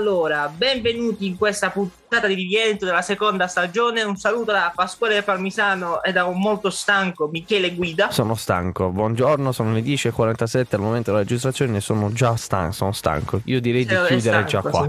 [0.00, 4.00] Allora, benvenuti in questa puntata di rientro della seconda stagione.
[4.02, 8.10] Un saluto da Pasquale Parmisano e da un molto stanco Michele Guida.
[8.10, 12.92] Sono stanco, buongiorno, sono le 10.47 al momento della registrazione e sono già stanco, sono
[12.92, 13.42] stanco.
[13.44, 14.88] Io direi di chiudere già stanco, qua.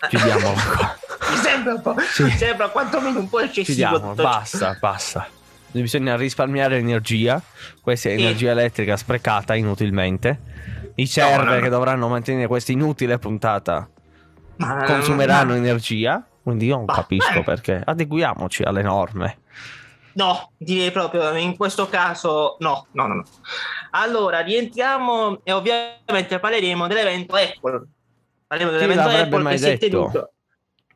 [0.00, 0.06] sì.
[0.16, 0.96] Chiudiamolo qua.
[1.30, 2.22] Mi sembra un po', Sì.
[2.22, 3.88] mi sembra quantomeno un po' eccessivo.
[3.88, 5.26] Chiudiamo, basta, basta.
[5.72, 7.42] Bisogna risparmiare energia.
[7.80, 8.22] Questa è Sì.
[8.22, 10.38] energia elettrica sprecata inutilmente.
[10.94, 11.60] I server no, no.
[11.62, 13.88] che dovranno mantenere questa inutile puntata
[14.56, 16.26] Ma- consumeranno ma- energia.
[16.42, 17.42] Quindi io non Ma- capisco eh.
[17.42, 17.80] perché.
[17.84, 19.38] Adeguiamoci alle norme.
[20.14, 23.14] No, direi proprio in questo caso no, no, no.
[23.14, 23.24] no.
[23.92, 27.82] Allora, rientriamo e ovviamente parleremo dell'evento Apple.
[28.46, 30.32] Parleremo Chi dell'evento Apple che si è tenuto.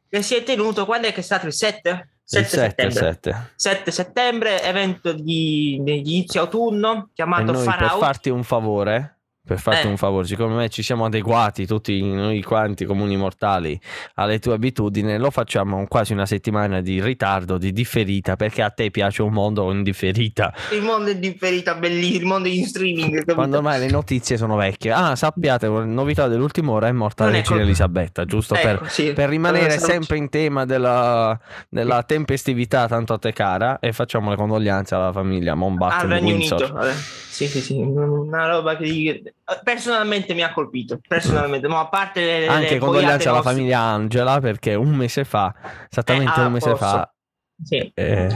[0.09, 1.91] Che si è tenuto, quando è che è stato il 7?
[2.29, 3.01] Il 7, settembre.
[3.01, 3.51] 7.
[3.54, 9.15] 7 settembre, evento di, di inizio autunno chiamato noi Far per farti un favore,
[9.47, 9.91] per farti Eh.
[9.91, 13.79] un favore, siccome me ci siamo adeguati tutti noi quanti comuni mortali
[14.15, 18.71] alle tue abitudini, lo facciamo con quasi una settimana di ritardo, di differita, perché a
[18.71, 20.52] te piace un mondo in differita.
[20.73, 23.15] Il mondo è differita, bellissimo, il mondo in streaming.
[23.15, 23.35] capito?
[23.35, 24.91] Quando ormai le notizie sono vecchie.
[24.93, 28.85] Ah, sappiate, novità dell'ultima ora è morta Non è Regina colpa- Elisabetta, giusto per, Ecco,
[28.87, 29.13] sì.
[29.13, 34.37] per rimanere sempre in tema della, della tempestività tanto a te cara e facciamo le
[34.37, 36.59] condoglianze alla famiglia Monbatten Regno Windsor.
[36.61, 36.74] Unito.
[36.74, 36.93] vabbè.
[36.93, 40.98] Sì, sì, sì, una roba che personalmente mi ha colpito.
[41.06, 45.54] Personalmente, ma a parte le, Anche condoglianze alla nostre- famiglia Angela perché un mese fa,
[45.90, 47.15] esattamente Eh, ah, un mese fa,
[47.62, 47.90] Sì.
[47.95, 48.28] eh,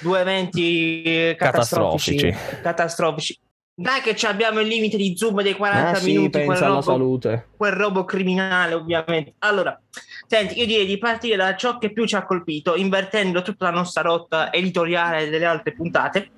[0.00, 2.16] Due eventi catastrofici.
[2.16, 2.60] Catastrofici.
[2.62, 3.38] Catastrofici.
[3.78, 6.74] Dai che abbiamo il limite di zoom dei 40 ah, sì, minuti, quel pensa alla
[6.76, 7.48] robo, salute.
[7.56, 9.34] quel robo criminale ovviamente.
[9.40, 9.78] Allora,
[10.26, 13.72] senti, io direi di partire da ciò che più ci ha colpito, invertendo tutta la
[13.76, 16.30] nostra rotta editoriale delle altre puntate.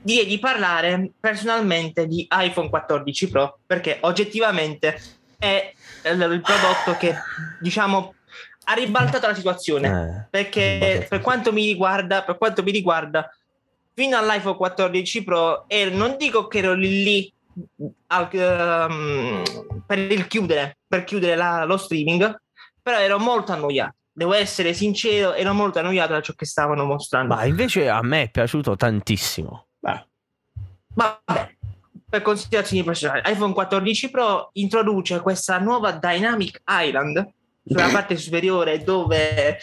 [0.00, 5.00] Di parlare personalmente di iPhone 14 Pro, perché oggettivamente
[5.38, 5.72] è
[6.04, 7.14] il il prodotto che,
[7.60, 8.14] diciamo,
[8.64, 13.28] ha ribaltato la situazione Eh, perché per quanto mi riguarda, per quanto mi riguarda,
[13.94, 17.32] fino all'iPhone 14 Pro, ero- non dico che ero lì, lì
[18.08, 19.42] al- ehm,
[19.86, 22.40] per il chiudere, per chiudere la- lo streaming,
[22.80, 23.94] però ero molto annoiato.
[24.12, 27.34] Devo essere sincero, ero molto annoiato da ciò che stavano mostrando.
[27.34, 29.66] Ma invece a me è piaciuto tantissimo.
[29.80, 31.54] Vabbè,
[32.08, 37.32] per considerazioni personali, iPhone 14 Pro introduce questa nuova Dynamic Island
[37.64, 39.58] sulla parte superiore dove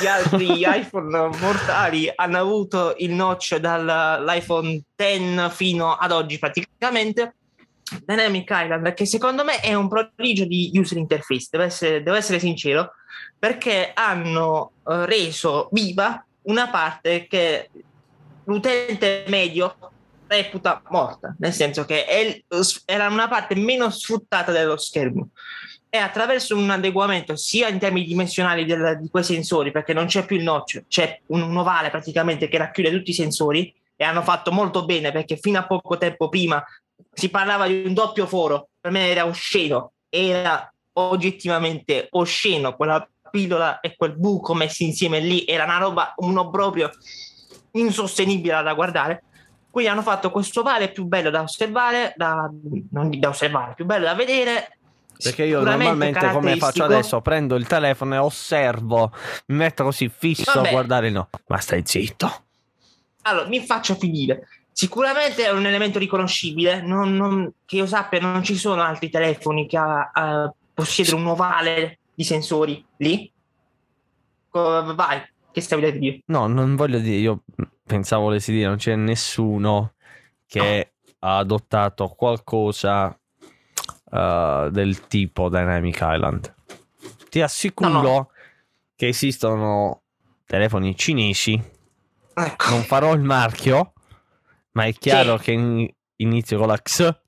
[0.00, 7.34] gli altri iPhone mortali hanno avuto il notch dall'iPhone 10 fino ad oggi praticamente.
[8.04, 12.38] Dynamic Island che secondo me è un prodigio di user interface, devo essere, devo essere
[12.38, 12.92] sincero,
[13.38, 17.70] perché hanno eh, reso viva una parte che
[18.48, 19.76] l'utente medio
[20.26, 22.42] reputa morta, nel senso che è-
[22.84, 25.30] era una parte meno sfruttata dello schermo.
[25.90, 30.26] E attraverso un adeguamento sia in termini dimensionali del- di quei sensori, perché non c'è
[30.26, 34.22] più il notch, c'è un, un ovale praticamente che racchiude tutti i sensori e hanno
[34.22, 36.62] fatto molto bene perché fino a poco tempo prima
[37.12, 43.80] si parlava di un doppio foro, per me era osceno, era oggettivamente osceno quella pillola
[43.80, 46.90] e quel buco messi insieme lì, era una roba, un obbrobrio
[47.72, 49.22] insostenibile da guardare.
[49.70, 52.50] Quindi hanno fatto questo ovale più bello da osservare, da,
[52.90, 54.78] non da osservare, più bello da vedere.
[55.22, 59.12] Perché io normalmente come faccio adesso prendo il telefono e osservo,
[59.46, 60.68] mi metto così fisso Vabbè.
[60.68, 61.28] a guardare no.
[61.46, 62.44] Ma stai zitto.
[63.22, 64.48] Allora, mi faccio finire.
[64.72, 69.66] Sicuramente è un elemento riconoscibile, non- non- che io sappia non ci sono altri telefoni
[69.66, 73.30] che ah, ah, possiedono un ovale di sensori lì.
[74.50, 75.20] Vai,
[75.52, 76.20] che stavi a dire?
[76.26, 77.42] No, non voglio dire, io
[77.84, 79.94] pensavo volessi dire, non c'è nessuno
[80.46, 83.18] che ha adottato qualcosa
[84.12, 86.54] eh, del tipo Dynamic Island.
[87.28, 88.30] Ti assicuro No, no.
[88.94, 90.02] che esistono
[90.46, 91.60] telefoni cinesi,
[92.34, 92.70] Ecco.
[92.70, 93.92] non farò il marchio,
[94.72, 95.44] ma è chiaro Sì.
[95.44, 97.20] che in- inizio con la X,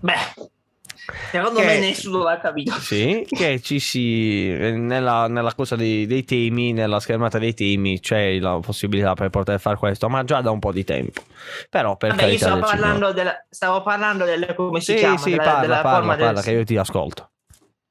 [0.00, 0.12] Beh,
[1.30, 2.72] secondo Che- me nessuno l'ha capito.
[2.80, 8.38] sì, che ci si, nella, nella cosa dei, dei temi, nella schermata dei temi c'è
[8.38, 11.22] la possibilità per poter fare questo, ma già da un po' di tempo.
[11.70, 15.30] Però per Vabbè, io stavo parlando, della, stavo parlando del come si Sì, chiama, sì,
[15.30, 17.30] della, parla, della parla, forma parla, del, che io ti ascolto.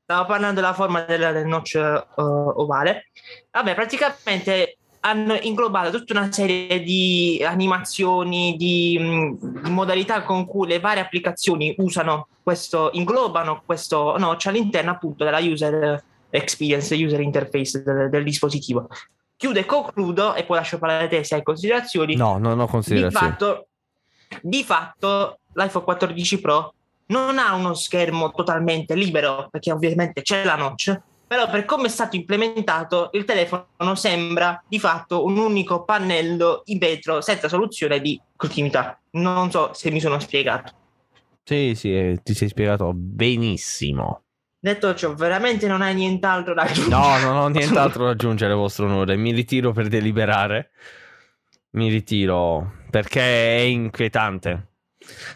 [0.03, 3.05] Stavo parlando della forma del, del notch eh, ovale.
[3.51, 10.67] Vabbè, praticamente hanno inglobato tutta una serie di animazioni, di, mh, di modalità con cui
[10.67, 17.83] le varie applicazioni usano questo, inglobano questo notch all'interno appunto della user experience, user interface
[17.83, 18.87] del, del dispositivo.
[19.35, 22.15] Chiudo e concludo, e poi lascio parlare a te se hai considerazioni.
[22.15, 23.27] No, non ho Di considerazioni.
[23.29, 23.67] fatto,
[24.41, 26.73] di fatto l'iPhone 14 Pro
[27.07, 30.97] non ha uno schermo totalmente libero, perché ovviamente c'è la notch,
[31.33, 36.77] però per come è stato implementato il telefono sembra di fatto un unico pannello in
[36.77, 38.99] vetro senza soluzione di continuità.
[39.13, 40.73] Non so se mi sono spiegato.
[41.43, 44.25] Sì, sì, eh, ti sei spiegato benissimo.
[44.59, 46.89] Detto ciò, veramente non hai nient'altro da aggiungere.
[46.95, 49.15] No, non ho nient'altro da aggiungere, vostro onore.
[49.15, 50.69] Mi ritiro per deliberare.
[51.71, 53.21] Mi ritiro perché
[53.57, 54.67] è inquietante.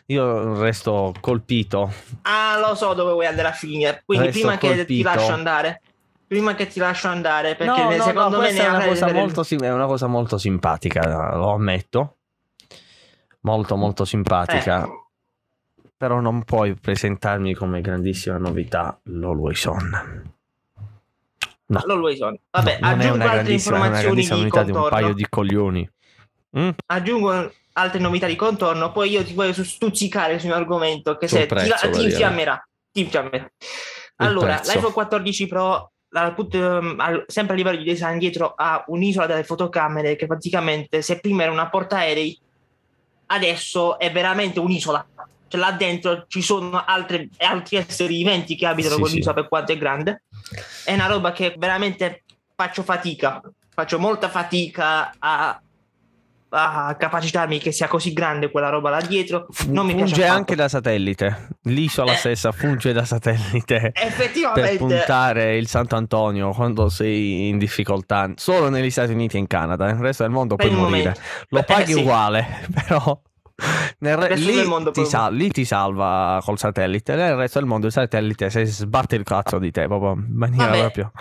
[0.08, 1.92] Io resto colpito.
[2.22, 4.04] Ah, lo so dove vuoi andare a finire.
[4.06, 5.10] Quindi Resto prima che ti colpito.
[5.10, 5.82] lascio andare,
[6.28, 9.46] prima che ti lascio andare, perché No, no, secondo no, me è una, cosa molto,
[9.48, 12.18] è una cosa molto simpatica, lo ammetto.
[13.42, 14.84] Molto, molto simpatica.
[14.84, 15.06] Eh,
[15.96, 20.36] Però non puoi presentarmi come grandissima novità On.
[21.70, 22.40] No, On.
[22.52, 25.90] Vabbè, non è aggiungo altre informazioni di novità di un paio di coglioni.
[26.58, 26.70] Mm?
[26.88, 31.40] Aggiungo altre novità di contorno, poi io ti voglio stuzzicare su un argomento che Sul
[31.40, 32.68] se ti, prezzo, ti voglio infiammerà.
[32.92, 33.52] Ti infiammerà.
[34.18, 35.92] Allora, l'iPhone 14 Pro,
[36.22, 41.02] dal punto- ehm, sempre a livello di design dietro, ha un'isola delle fotocamere che praticamente
[41.02, 42.40] se prima era una portaerei,
[43.28, 45.06] adesso è veramente un'isola.
[45.50, 49.40] Cioè là dentro ci sono altre- altri esseri viventi che abitano Sì, quell'isola sì.
[49.42, 50.24] per quanto è grande.
[50.84, 52.24] È una roba che veramente
[52.56, 53.42] faccio fatica,
[53.74, 55.62] faccio molta fatica a,
[56.50, 59.48] a capacitarmi che sia così grande quella roba là dietro.
[59.68, 61.50] Non mi funge anche da satellite.
[61.64, 62.16] L'isola Eh.
[62.16, 63.92] stessa funge da satellite.
[63.94, 69.40] per Effettivamente, puntare il Santo Antonio quando sei in difficoltà solo negli Stati Uniti e
[69.40, 71.20] in Canada nel resto del mondo per puoi morire momento.
[71.50, 72.00] lo Eh, paghi sì.
[72.00, 73.22] uguale però
[74.00, 77.88] nel re- lì, mondo ti sal- lì ti salva col satellite nel resto del mondo
[77.88, 81.12] il satellite si sbatte il cazzo di te proprio in maniera Vabbè, proprio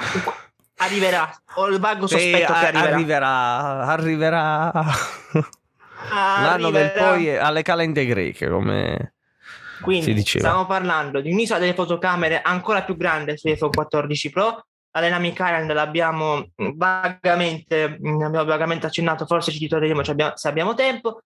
[0.76, 1.30] arriverà.
[1.54, 3.28] Ho il vago Sì, sospetto che a- arriverà.
[3.86, 4.72] arriverà arriverà
[6.10, 7.08] l'anno del Arriverà.
[7.08, 9.14] poi è alle calende greche come
[9.76, 10.44] si Quindi diceva.
[10.48, 14.66] stiamo parlando di un'isola delle fotocamere ancora più grande su iPhone 14 Pro.
[14.96, 20.48] La Dynamic Island l'abbiamo vagamente, mh, abbiamo vagamente accennato, forse ci ritorneremo se abbiamo, se
[20.48, 21.20] abbiamo tempo.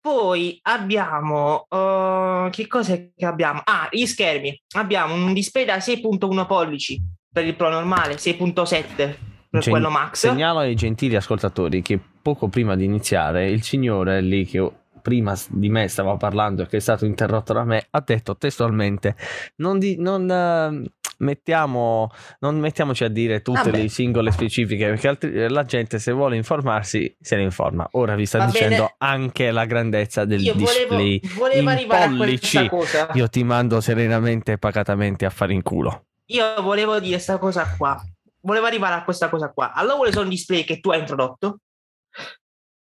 [0.00, 3.62] Poi abbiamo uh, che cos'è che abbiamo?
[3.64, 4.62] Ah, gli schermi.
[4.76, 7.00] Abbiamo un display da 6.1 pollici
[7.32, 9.16] per il Pro normale, 6.7
[9.50, 10.18] per Gen- quello Max.
[10.28, 14.70] Segnalo ai gentili ascoltatori che poco prima di iniziare il signore lì che
[15.00, 19.14] prima di me stava parlando e che è stato interrotto da me ha detto testualmente
[19.56, 22.10] non, di- non, eh, mettiamo,
[22.40, 23.82] non mettiamoci a dire tutte Vabbè.
[23.82, 27.88] le singole specifiche perché altri- la gente se vuole informarsi se ne informa.
[27.92, 28.94] Ora vi sta Va dicendo bene.
[28.98, 31.20] anche la grandezza del Io volevo, display.
[31.36, 32.70] volevo in arrivare a pollici.
[33.14, 36.02] Io ti mando serenamente e pacatamente a fare in culo.
[36.30, 38.02] Io volevo dire questa cosa qua.
[38.40, 39.72] Volevo arrivare a questa cosa qua.
[39.72, 41.60] Allora, quali sono display che tu hai introdotto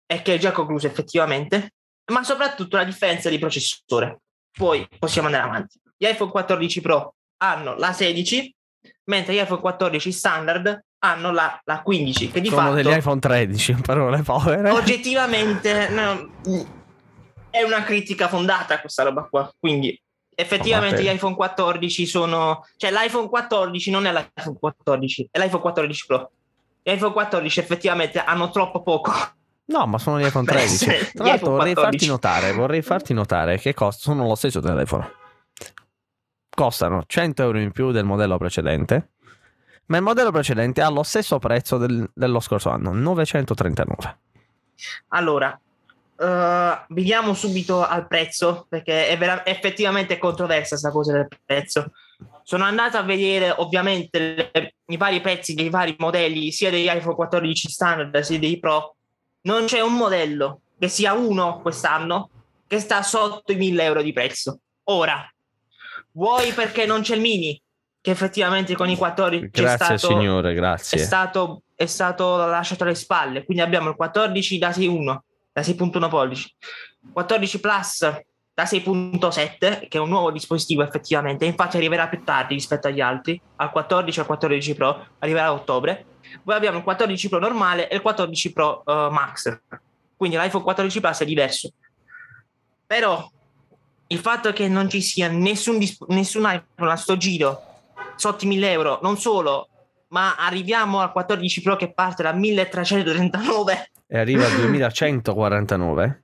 [0.07, 1.75] e che è già concluso effettivamente,
[2.13, 4.21] ma soprattutto la differenza di processore.
[4.51, 5.81] Poi possiamo andare avanti.
[5.97, 8.55] Gli iPhone 14 Pro hanno la 16,
[9.05, 13.21] mentre gli iPhone 14 standard hanno la, la 15, che di Sono fatto degli iPhone
[13.21, 14.71] 13, in parole povere.
[14.71, 16.31] oggettivamente no,
[17.51, 19.53] è una critica fondata questa roba qua.
[19.59, 20.01] Quindi
[20.35, 22.67] effettivamente gli iPhone 14 sono...
[22.77, 26.31] Cioè l'iPhone 14 non è l'iPhone 14, è l'iPhone 14 Pro.
[26.83, 29.13] Gli iPhone 14 effettivamente hanno troppo poco.
[29.67, 30.77] No, ma sono gli iPhone Beh, 13.
[30.77, 31.81] sì, Tra l'altro vorrei 14.
[31.83, 35.11] farti notare, vorrei farti notare che costano lo stesso telefono.
[36.55, 39.13] Costano 100 euro in più del modello precedente,
[39.87, 44.19] ma il modello precedente ha lo stesso prezzo del- dello scorso anno, 939.
[45.09, 45.59] Allora,
[46.19, 51.93] eh, veniamo subito al prezzo, perché è vera- effettivamente controversa questa cosa del prezzo.
[52.43, 57.15] Sono andato a vedere ovviamente le- i vari prezzi dei vari modelli, sia degli iPhone
[57.15, 58.97] 14 standard sia dei Pro.
[59.43, 62.31] Non c'è un modello che sia uno quest'anno
[62.67, 64.59] che sta sotto i 1000 euro di prezzo.
[64.85, 65.27] Ora,
[66.13, 67.61] vuoi perché non c'è il mini,
[68.01, 70.99] che effettivamente con i 14 è Grazie stato signore, è grazie.
[70.99, 73.45] stato, è stato lasciato alle spalle.
[73.45, 75.19] Quindi abbiamo il 14 da 6.1,
[75.55, 76.53] da 6.1 pollici,
[77.13, 78.01] 14 Plus
[78.53, 83.41] da 6.7, che è un nuovo dispositivo effettivamente, infatti arriverà più tardi rispetto agli altri,
[83.57, 86.07] al 14 e al 14 Pro, arriverà a ottobre.
[86.43, 89.61] Poi abbiamo il 14 Pro normale e il 14 Pro eh, Max.
[90.17, 91.73] Quindi l'iPhone 14 Plus è diverso.
[92.87, 93.31] Però
[94.09, 97.63] il fatto che non ci sia nessun, dis- nessun iPhone a sto giro
[98.17, 99.69] sotto i 1000 euro, non solo,
[100.15, 103.91] ma arriviamo al 14 Pro che parte da 1339.
[104.07, 106.23] E arriva a 2149.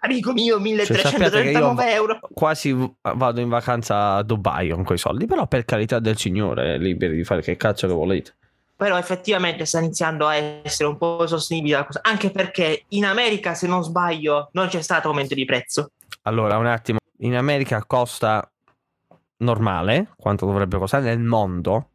[0.00, 2.18] Amico mio, Cioè, sappiate che io 1339 euro.
[2.32, 7.14] quasi vado in vacanza a Dubai con quei soldi, però per carità del signore, liberi
[7.14, 8.34] di fare che cazzo che volete.
[8.74, 13.54] Però effettivamente sta iniziando a essere un po' sostenibile la cosa, anche perché in America,
[13.54, 15.92] se non sbaglio, non c'è stato aumento di prezzo.
[16.22, 18.50] Allora, un attimo, in America costa
[19.36, 21.90] normale, quanto dovrebbe costare nel mondo,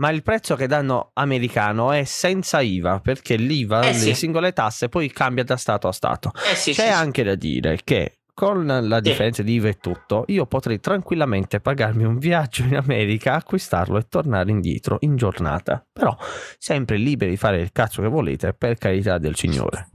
[0.00, 4.14] ma il prezzo che danno americano è senza IVA, perché l'IVA, Eh le sì.
[4.14, 6.32] singole tasse, poi cambia da stato a stato.
[6.50, 10.24] Eh sì, C'è sì, anche da dire che con la differenza di IVA e tutto,
[10.28, 15.84] io potrei tranquillamente pagarmi un viaggio in America, acquistarlo e tornare indietro in giornata.
[15.92, 16.16] Però
[16.58, 19.90] sempre liberi di fare il cazzo che volete, per carità del Signore.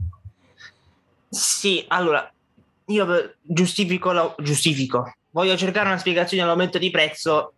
[1.28, 2.32] Sì, allora,
[2.86, 5.12] io giustifico, la- giustifico.
[5.30, 7.54] Voglio cercare una spiegazione all'aumento di prezzo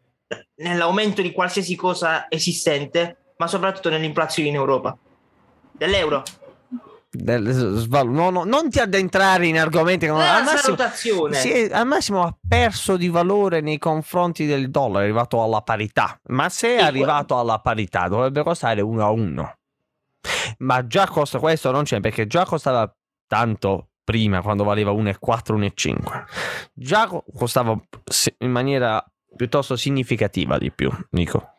[0.57, 4.97] nell'aumento di qualsiasi cosa esistente, ma soprattutto nell'inflazione in Europa.
[5.73, 6.23] Dell'euro.
[7.11, 10.77] Del- sval- no, no, non ti addentrare in argomenti che non- Una al massimo,
[11.73, 16.21] al massimo ha perso di valore nei confronti del dollaro, è arrivato alla parità.
[16.29, 19.57] Ma se è arrivato alla parità dovrebbe costare 1 a 1.
[20.59, 22.93] Ma già costa questo non c'è perché già costava
[23.27, 26.25] tanto prima quando valeva 1,4 1,5.
[26.75, 27.75] Già co- costava
[28.39, 29.03] in maniera
[29.37, 31.53] piuttosto significativa di più, dico.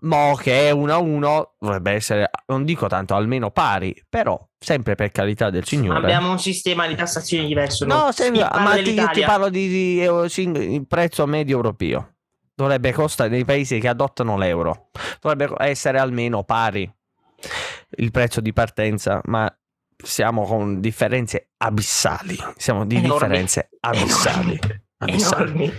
[0.00, 4.94] Mo che è 1 a 1 dovrebbe essere, non dico tanto, almeno pari, però sempre
[4.94, 5.98] per carità del Signore.
[5.98, 7.86] Abbiamo un sistema di tassazione diverso.
[7.86, 8.12] No, no?
[8.12, 12.14] sembra, ma ti, ti parlo di, di euro- il prezzo medio europeo.
[12.54, 14.90] Dovrebbe costare nei paesi che adottano l'euro.
[15.20, 16.90] Dovrebbe essere almeno pari
[17.98, 19.54] il prezzo di partenza, ma
[19.96, 22.36] siamo con differenze abissali.
[22.56, 23.12] Siamo di Enormi.
[23.12, 24.58] differenze abissali.
[24.58, 24.84] abissali.
[25.06, 25.72] Enormi.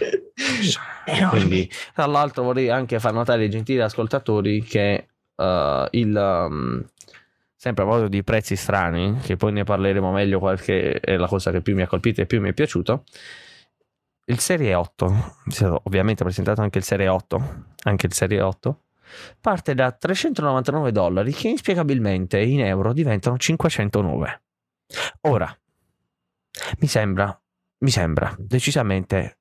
[1.06, 1.30] Enormi.
[1.30, 6.16] Quindi, tra l'altro, vorrei anche far notare ai gentili ascoltatori che eh, il.
[6.16, 6.86] um,
[7.56, 11.52] sempre a proposito di prezzi strani, che poi ne parleremo meglio, qualche è la cosa
[11.52, 13.04] che più mi ha colpito e più mi è piaciuto.
[14.26, 18.82] Il Serie 8, si è ovviamente presentato anche il Serie 8, anche il Serie 8,
[19.40, 24.42] parte da 399 dollari che inspiegabilmente in euro diventano 509.
[25.22, 25.58] Ora,
[26.80, 27.40] mi sembra,
[27.80, 29.40] mi sembra decisamente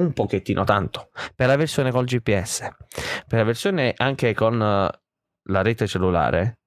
[0.00, 2.68] un pochettino tanto per la versione col GPS.
[3.26, 5.00] Per la versione anche con eh,
[5.48, 6.59] la rete cellulare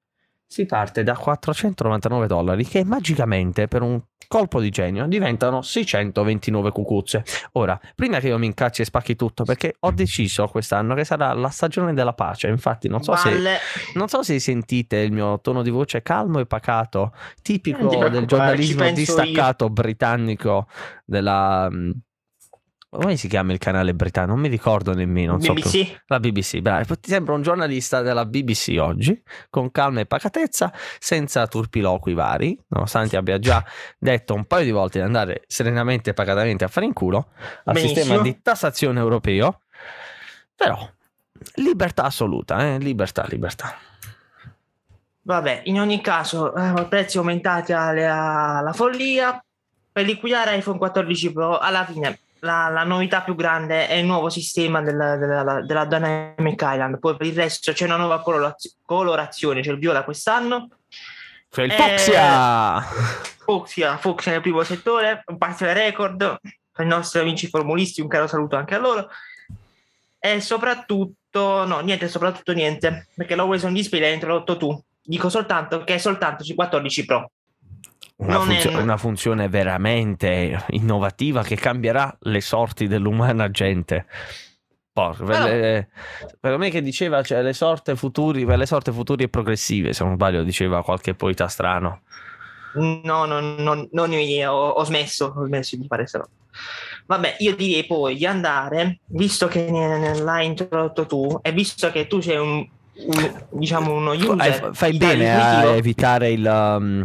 [0.53, 7.24] si parte da 499 dollari che magicamente per un colpo di genio diventano 629 cucuzze.
[7.53, 11.33] Ora, prima che io mi incacci e spacchi tutto, perché ho deciso quest'anno che sarà
[11.33, 12.50] la stagione della pace.
[12.50, 13.31] Infatti, non so se
[13.95, 18.91] non so se sentite il mio tono di voce calmo e pacato, tipico del giornalismo
[18.91, 20.67] distaccato britannico
[21.03, 21.67] della...
[23.00, 24.33] Come si chiama il canale britannico?
[24.33, 25.31] Non mi ricordo nemmeno.
[25.33, 25.53] Non so.
[25.53, 26.01] BBC.
[26.07, 26.97] La BBC, bravo.
[27.00, 29.19] Ti sembra un giornalista della BBC oggi,
[29.50, 33.63] con calma e pacatezza, senza turpiloqui vari, nonostante abbia già
[33.97, 37.29] detto un paio di volte di andare serenamente e pacatamente a fare in culo
[37.63, 37.95] al Benissimo.
[38.00, 39.62] sistema di tassazione europeo.
[40.55, 40.88] Però,
[41.55, 42.77] libertà assoluta, eh?
[42.77, 43.75] libertà, libertà.
[45.25, 49.43] Vabbè, in ogni caso, eh, prezzi aumentati alle- alla follia.
[49.91, 54.29] Per liquidare iPhone 14 Pro, alla fine la, la novità più grande è il nuovo
[54.29, 57.00] sistema della, della- della Dynamic Island.
[57.00, 60.67] Poi per il resto c'è una nuova colorazio- colorazione, c'è il viola quest'anno.
[61.50, 61.75] Cioè il Eh,
[63.38, 63.97] Foxia!
[63.97, 66.39] Fucsia nel primo settore, un parziale record
[66.71, 69.09] per i nostri amici formulisti, un caro saluto anche a loro.
[70.19, 74.83] E soprattutto, no, niente, soprattutto niente, perché l'Always on Display l'hai introdotto tu.
[75.01, 77.31] Dico soltanto che è soltanto su 14 Pro.
[78.24, 84.06] Una, non è- funzio- una funzione veramente innovativa che cambierà le sorti dell'umana gente.
[84.92, 85.89] Porca, per, le-
[86.39, 90.03] per me che diceva cioè, le sorte futuri, per le sorte futuri e progressive, se
[90.03, 92.01] non sbaglio, diceva qualche poeta strano.
[92.75, 96.27] No, no, no, non ho idea, ho, smesso, ho smesso di fare questo.
[97.06, 102.20] Vabbè, io direi poi di andare, visto che l'hai introdotto tu, e visto che tu
[102.20, 102.68] sei un-
[103.50, 107.03] diciamo uno user fai bene a evitare il, um,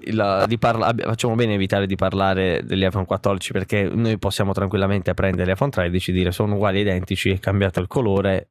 [0.00, 4.52] il- di parla- facciamo bene a evitare di parlare degli iPhone 14 perché noi possiamo
[4.52, 8.48] tranquillamente prendere l'iPhone 13 dire sono uguali identici è cambiato il colore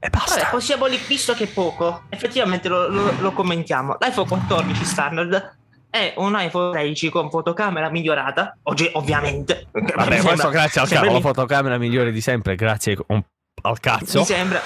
[0.00, 3.96] e basta Vabbè, possiamo, li- visto che poco, effettivamente lo, lo- lo commentiamo.
[4.00, 5.56] L'iPhone 14 standard
[5.90, 9.66] è un iPhone 13 con fotocamera migliorata, oggi, ovviamente.
[9.70, 13.22] Vabbè, questo grazie al cavolo, fotocamera migliore di sempre, grazie un-
[13.62, 14.20] al cazzo.
[14.20, 14.60] Mi sembra.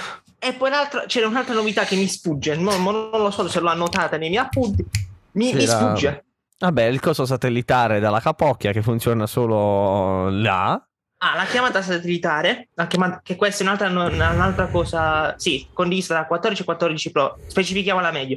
[0.45, 3.71] E poi un'altra, c'era un'altra novità che mi sfugge, non, non lo so se l'ho
[3.71, 4.85] annotata nei miei appunti,
[5.33, 6.25] mi, mi sfugge.
[6.59, 10.73] Vabbè, il coso satellitare dalla capocchia che funziona solo là.
[10.73, 16.27] Ah, la chiamata satellitare, la chiamata- che questa è un'altra, un'altra cosa, sì, condivisa da
[16.27, 18.37] 14 e 14 Pro, specifichiamola meglio.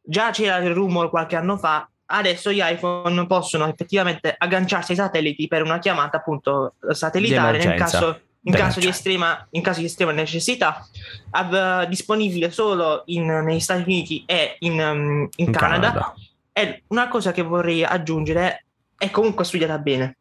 [0.00, 5.48] Già c'era il rumor qualche anno fa, adesso gli iPhone possono effettivamente agganciarsi ai satelliti
[5.48, 8.88] per una chiamata appunto satellitare nel caso, in caso, di D'emergenza.
[8.88, 10.86] estrema, in caso di estrema necessità,
[11.30, 15.88] Ab- disponibile solo in- negli Stati Uniti e in, um, in Canada.
[15.92, 16.14] Canada.
[16.52, 18.64] E una cosa che vorrei aggiungere
[18.96, 20.16] è comunque studiata bene.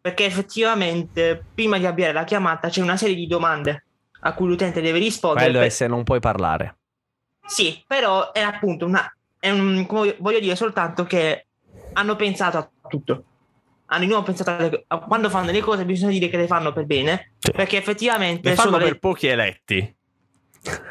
[0.00, 3.84] perché effettivamente prima di avviare la chiamata c'è una serie di domande
[4.20, 5.44] a cui l'utente deve rispondere.
[5.44, 6.76] Quello per- è se non puoi parlare.
[7.44, 9.14] Sì, però è appunto una.
[9.38, 11.46] È un, voglio dire soltanto che
[11.92, 13.24] hanno pensato a tutto.
[13.86, 16.84] Hanno di nuovo pensato alle- quando fanno le cose, bisogna dire che le fanno per
[16.86, 17.32] bene.
[17.38, 17.50] Sì.
[17.52, 19.96] Perché effettivamente Le fanno sono, per le, pochi eletti.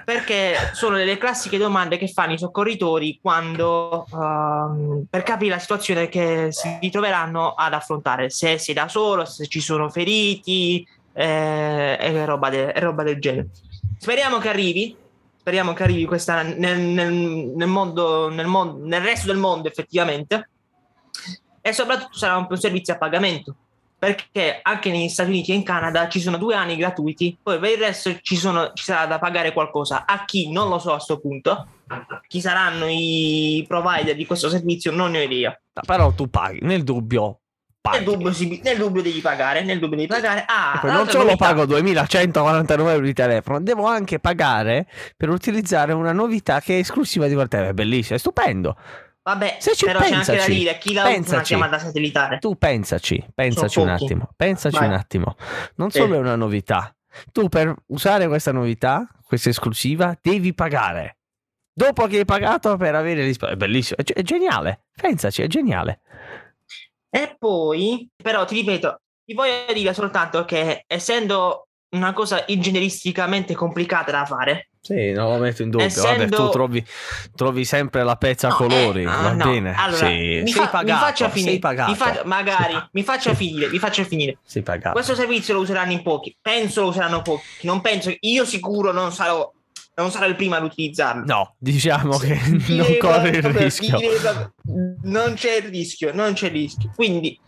[0.05, 6.07] perché sono le classiche domande che fanno i soccorritori quando ehm, per capire la situazione
[6.09, 12.25] che si ritroveranno ad affrontare, se sei da solo, se ci sono feriti eh, e
[12.25, 13.47] roba, de- roba del genere.
[13.97, 14.95] Speriamo che arrivi.
[15.39, 17.12] Speriamo che arrivi questa nel, nel-
[17.55, 20.50] nel mondo, nel, mon- nel resto del mondo, effettivamente.
[21.65, 23.55] E soprattutto sarà un, servizio a pagamento.
[23.98, 27.72] Perché anche negli Stati Uniti e in Canada ci sono due anni gratuiti, poi per
[27.72, 30.03] il resto ci, sono- ci sarà da pagare qualcosa.
[30.05, 31.65] A chi non lo so a questo punto,
[32.27, 35.58] chi saranno i provider di questo servizio, non ne ho idea.
[35.88, 37.38] Però tu paghi, nel dubbio.
[37.91, 40.43] Nel dubbio, si- nel dubbio devi pagare, nel dubbio devi pagare.
[40.48, 46.12] Ah, non solo novità- pago 2149 euro di telefono, devo anche pagare per utilizzare una
[46.12, 47.70] novità che è esclusiva di telefono.
[47.70, 48.75] È bellissimo, è stupendo.
[49.24, 51.44] Vabbè, Se ci però c'è anche da pensaci, dire chi la usa una pensaci.
[51.46, 52.38] chiamata satellitare.
[52.39, 54.88] Tu pensaci, pensaci un attimo, pensaci Vai.
[54.88, 55.36] un attimo.
[55.75, 56.00] Non Sì.
[56.00, 56.94] solo è una novità,
[57.32, 61.20] tu per usare questa novità, questa esclusiva, devi pagare.
[61.74, 64.86] Dopo che hai pagato per avere risposta, è bellissimo, è, è geniale.
[64.94, 66.01] Pensaci, è geniale.
[67.10, 74.12] E poi, però, ti ripeto, ti voglio dire soltanto che essendo una cosa ingegneristicamente complicata
[74.12, 75.87] da fare, Sì, non lo metto in dubbio.
[75.87, 76.85] Vabbè, Essendo- tu trovi,
[77.35, 79.73] trovi sempre la pezza a No, colori, eh, va no, bene.
[79.77, 81.59] Allora, sì, mi, sei fa- mi pagato, faccia finire.
[81.87, 84.37] mi fa- magari mi faccia finire, mi faccia finire.
[84.91, 86.35] Questo servizio lo useranno in pochi.
[86.41, 87.43] Penso lo useranno pochi.
[87.61, 89.49] Non penso, io sicuro non sarò,
[89.95, 91.23] non sarò il primo ad utilizzarlo.
[91.27, 93.97] No, diciamo che non Direi corre il rischio.
[93.97, 94.19] direi
[95.03, 96.91] non c'è il rischio, non c'è il rischio.
[96.93, 97.39] Quindi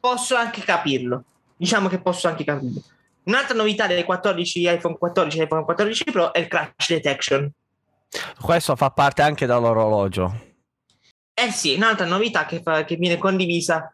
[0.00, 1.24] posso anche capirlo.
[1.56, 2.80] Diciamo che posso anche capirlo.
[3.24, 7.50] Un'altra novità delle 14 iPhone 14 e iPhone 14 Pro è il crash detection.
[8.40, 10.52] Questo fa parte anche dall'orologio.
[11.34, 13.92] Eh sì, un'altra novità che, fa- che viene condivisa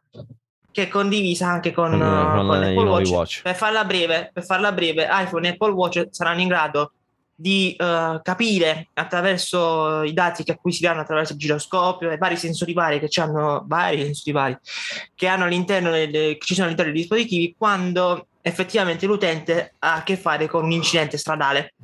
[0.73, 3.11] che è condivisa anche con, uh, con con Apple Watch.
[3.11, 3.43] watch.
[3.43, 6.93] Per farla breve, per farla breve, iPhone e Apple Watch saranno in grado
[7.35, 13.01] di uh, capire attraverso i dati che acquisiranno attraverso il giroscopio e vari sensori vari
[13.01, 14.59] che hanno vari sensori vari
[15.14, 20.03] che hanno all'interno del- che ci sono all'interno dei dispositivi quando effettivamente l'utente ha a
[20.03, 21.74] che fare con un incidente stradale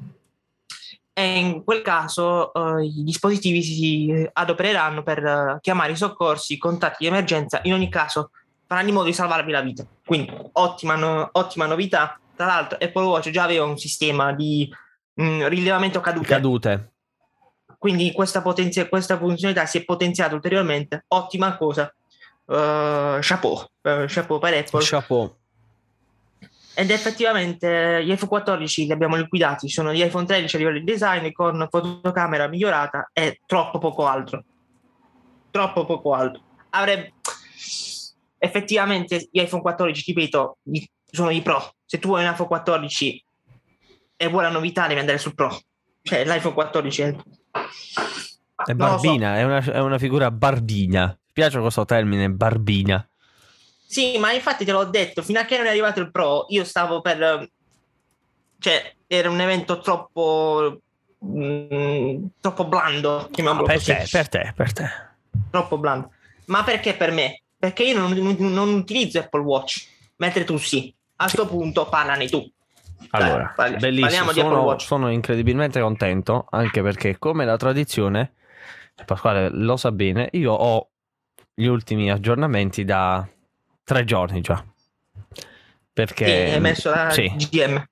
[1.13, 6.59] e in quel caso eh, i dispositivi si adopereranno per eh, chiamare i soccorsi, i
[6.59, 8.31] contatti di emergenza, in ogni caso
[8.67, 9.87] faranno in modo di salvarvi la vita.
[10.05, 12.19] Quindi ottima, no- ottima novità.
[12.35, 14.71] Tra l'altro Apple Watch già aveva un sistema di
[15.15, 16.93] mh, rilevamento cadute, Cadute.
[17.79, 21.05] quindi questa, potenzia- questa funzionalità si è potenziata ulteriormente.
[21.09, 21.87] Ottima cosa.
[22.47, 24.81] Eh, chapeau, Eh, chapeau per Apple.
[24.85, 25.35] Chapeau.
[26.79, 30.85] Ed effettivamente gli iPhone 14 li abbiamo liquidati, sono gli iPhone 13 a livello di
[30.85, 34.45] design con fotocamera migliorata e troppo poco altro.
[35.51, 36.43] Troppo poco altro.
[36.71, 37.15] Avrebbe...
[38.37, 40.59] Effettivamente gli iPhone 14, ti ripeto,
[41.11, 41.77] sono i Pro.
[41.87, 43.25] Se tu hai un iPhone 14
[44.15, 45.59] e vuoi la novità devi andare sul Pro.
[46.03, 47.07] Cioè l'iPhone 14 è...
[47.07, 47.23] È lo
[48.67, 48.75] so.
[48.75, 51.07] barbina, è, una, è una figura barbina.
[51.07, 53.09] Mi piace questo termine, barbina.
[53.87, 56.65] Sì, ma infatti te l'ho detto, fino a che non è arrivato il Pro, io
[56.65, 57.49] stavo per...
[58.59, 60.81] Cioè, era un evento troppo...
[61.25, 63.93] mm, troppo blando, chiamiamolo per così.
[63.93, 64.89] te, per te, per te.
[65.51, 66.11] Troppo blando.
[66.47, 67.43] Ma perché per me?
[67.59, 70.93] Perché io non, non- non utilizzo Apple Watch, mentre tu sì.
[71.17, 72.47] A questo punto parlane tu.
[73.11, 74.01] Allora, Dai, bellissimo.
[74.01, 74.85] parliamo di Apple Sono, Watch.
[74.85, 78.33] sono incredibilmente contento, anche perché come la tradizione,
[79.05, 80.89] Pasquale lo sa bene, io ho
[81.55, 83.27] gli ultimi aggiornamenti da
[83.87, 84.63] tre giorni già.
[85.93, 86.27] Perché...
[86.27, 87.83] Sì, hai messo la Sì, GM.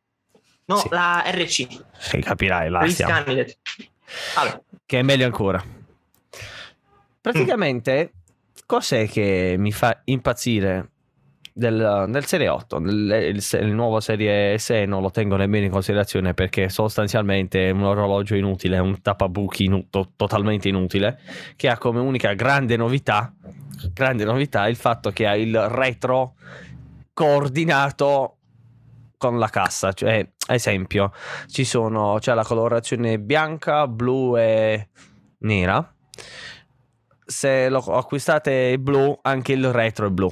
[0.67, 0.89] No, Sì.
[0.91, 1.85] la RC.
[1.99, 2.67] sì, capirai.
[4.35, 5.63] Allora, che è meglio ancora.
[7.21, 8.13] Praticamente,
[8.67, 10.91] cos'è che mi fa impazzire
[11.57, 12.79] del, del Serie 8?
[12.79, 17.71] Il, il- il nuovo Serie 6 non lo tengo nemmeno in considerazione perché sostanzialmente è
[17.71, 21.21] un orologio inutile, un tappabuchi inu- to- totalmente inutile,
[21.57, 23.33] che ha come unica grande novità,
[23.93, 26.35] grande novità il fatto che ha il retro
[27.13, 28.39] coordinato
[29.17, 31.13] con la cassa, cioè esempio
[31.47, 34.89] ci sono c'è la colorazione bianca, blu e
[35.39, 35.95] nera.
[37.27, 40.31] Se lo acquistate blu, anche il retro è blu.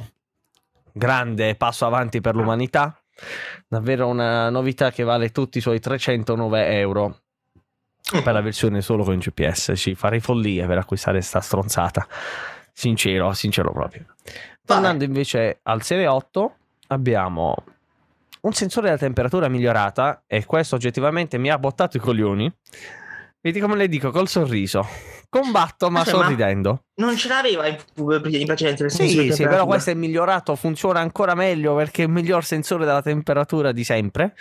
[0.93, 2.97] Grande passo avanti per l'umanità.
[3.67, 7.21] Davvero una novità che vale tutti i suoi 309 euro
[8.23, 9.73] per la versione solo con GPS.
[9.75, 12.07] Ci farei follie per acquistare sta stronzata.
[12.73, 14.07] Sincero, sincero proprio.
[14.65, 16.57] Tornando invece al Serie 8,
[16.89, 17.55] abbiamo
[18.43, 22.53] un sensore della temperatura migliorata e questo oggettivamente mi ha bottato i coglioni.
[23.41, 24.87] Vedi come le dico col sorriso.
[25.33, 26.85] Combatto ma Aspetta, ma- sorridendo.
[26.97, 28.87] Non ce l'aveva in, in precedenza.
[28.91, 33.01] Sì, sì, però questo è migliorato, funziona ancora meglio perché è il miglior sensore della
[33.01, 34.35] temperatura di sempre.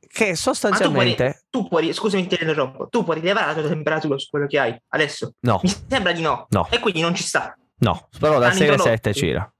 [0.00, 1.42] Che Ma tu puoi, sostanzialmente...
[1.48, 2.88] tu puoi, scusami, ti interrompo.
[2.88, 5.34] Tu puoi rilevare la tua temperatura su quello che hai adesso?
[5.42, 6.46] No, Mi sembra di no.
[6.50, 6.66] No.
[6.68, 7.56] E quindi non ci sta.
[7.76, 8.96] no, però dal Serie introdotto.
[8.96, 9.52] 7 c'era.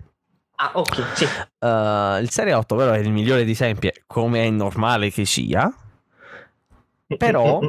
[0.57, 1.25] Ah, ok, sì.
[1.61, 5.73] Uh, il Serie 8 però è il migliore di sempre, come è normale che sia.
[7.07, 7.61] Però-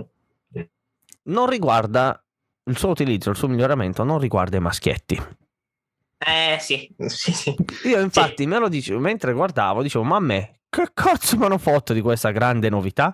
[1.24, 2.22] Non riguarda
[2.66, 5.22] il suo utilizzo, il suo miglioramento non riguarda i maschietti.
[6.26, 7.56] Eh, sì, sì, sì.
[7.86, 11.58] Io infatti me lo dicevo mentre guardavo, dicevo, ma a me che cazzo mi hanno
[11.58, 13.14] fatto di questa grande novità?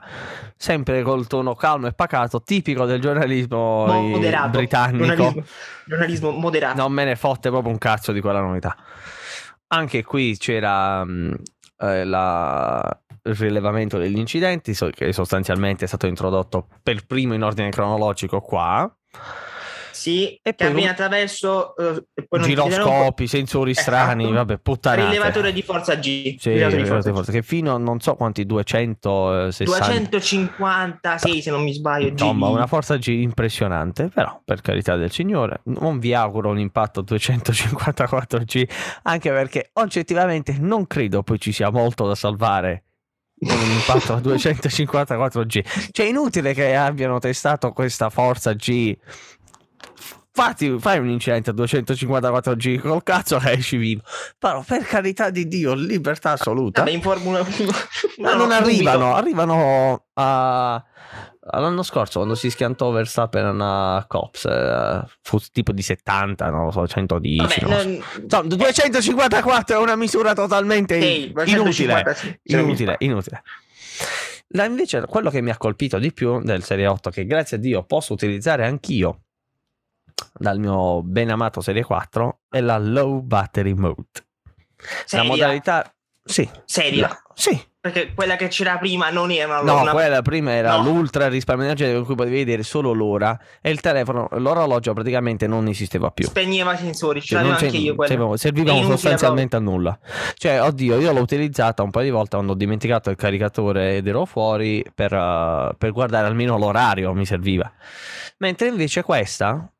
[0.55, 4.49] Sempre col tono calmo e pacato, tipico del giornalismo eh, Moderato.
[4.57, 5.05] britannico.
[5.05, 5.43] Giornalismo,
[5.85, 6.77] giornalismo moderato.
[6.77, 8.77] Non me ne fotte proprio un cazzo di quella novità.
[9.71, 11.35] Anche qui c'era mh,
[11.79, 17.69] eh, la- il rilevamento degli incidenti, che sostanzialmente è stato introdotto per primo in ordine
[17.69, 18.91] cronologico qua.
[19.91, 23.89] Sì, E che poi attraverso eh, poi Giroscopi, sensori Esatto.
[23.89, 25.05] strani, vabbè, puttanate.
[25.07, 26.35] rilevatore di forza G.
[26.39, 31.63] Sì, rilevatore di forza forza, che fino a non so quanti 260 256 se non
[31.63, 32.07] mi sbaglio.
[32.09, 32.51] Insomma, G.
[32.51, 38.67] una forza G impressionante, però per carità del Signore, non vi auguro un impatto 254G,
[39.03, 42.83] anche perché oggettivamente non credo poi ci sia molto da salvare
[43.39, 45.89] con un impatto a 254G.
[45.91, 48.95] Cioè, è inutile che abbiano testato questa forza G.
[50.31, 54.01] Fatti, fai un incidente a 254G col cazzo che esci vivo.
[54.37, 56.83] Però, per carità di Dio, libertà assoluta.
[56.83, 57.47] Vabbè, in Formula 1
[58.19, 60.83] Ma non arrivano, arrivano a...
[61.51, 66.71] L'anno scorso quando si schiantò Verstappen a Cops eh, fu tipo di 70, non lo
[66.71, 67.61] so, 110.
[67.61, 72.03] Vabbè, non Insomma, 254 è una misura totalmente sì, inutile.
[72.03, 73.41] 250, sì, se non mi Inutile, inutile.
[74.49, 77.59] La- invece quello che mi ha colpito di più del Serie 8, che grazie a
[77.59, 79.21] Dio posso utilizzare anch'io
[80.33, 84.05] dal mio ben amato Serie 4, è la low battery mode.
[85.05, 85.23] Seria?
[85.25, 85.93] La modalità...
[86.23, 86.47] Sì.
[86.65, 87.07] Seria?
[87.07, 89.91] La- sì, Perché quella che c'era prima non era No, una...
[89.93, 90.83] quella prima era No.
[90.83, 95.65] l'ultra risparmio energetico in cui potevi vedere solo l'ora e il telefono, l'orologio praticamente non
[95.69, 96.25] esisteva più.
[96.25, 98.13] Spegneva i sensori, ce Cioè, l'avevo anche io quella.
[98.13, 99.97] inutile sostanzialmente a nulla.
[100.35, 104.07] Cioè, oddio, io l'ho utilizzata un paio di volte quando ho dimenticato il caricatore ed
[104.07, 107.71] ero fuori per, uh, per guardare almeno l'orario mi serviva.
[108.39, 109.71] Mentre invece questa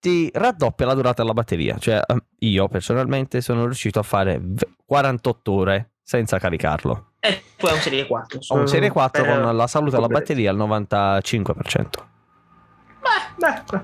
[0.00, 1.76] ti raddoppia la durata della batteria.
[1.78, 7.12] Cioè, ehm, io personalmente sono riuscito a fare v- 48 ore senza caricarlo.
[7.20, 8.38] E poi è un serie 4.
[8.48, 12.06] Ho un Serie 4 per- con la salute della batteria al 95%.
[13.38, 13.80] Beh, beh,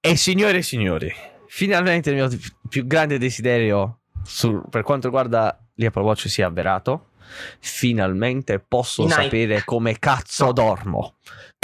[0.00, 1.12] E signore e signori,
[1.46, 2.28] finalmente il mio
[2.68, 7.08] più grande desiderio su- per quanto riguarda gli Apple Watch si è avverato.
[7.60, 9.22] Finalmente posso Nike.
[9.22, 11.14] sapere come cazzo dormo.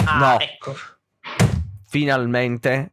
[0.06, 0.38] ah, No.
[0.40, 0.74] ecco.
[1.88, 2.92] Finalmente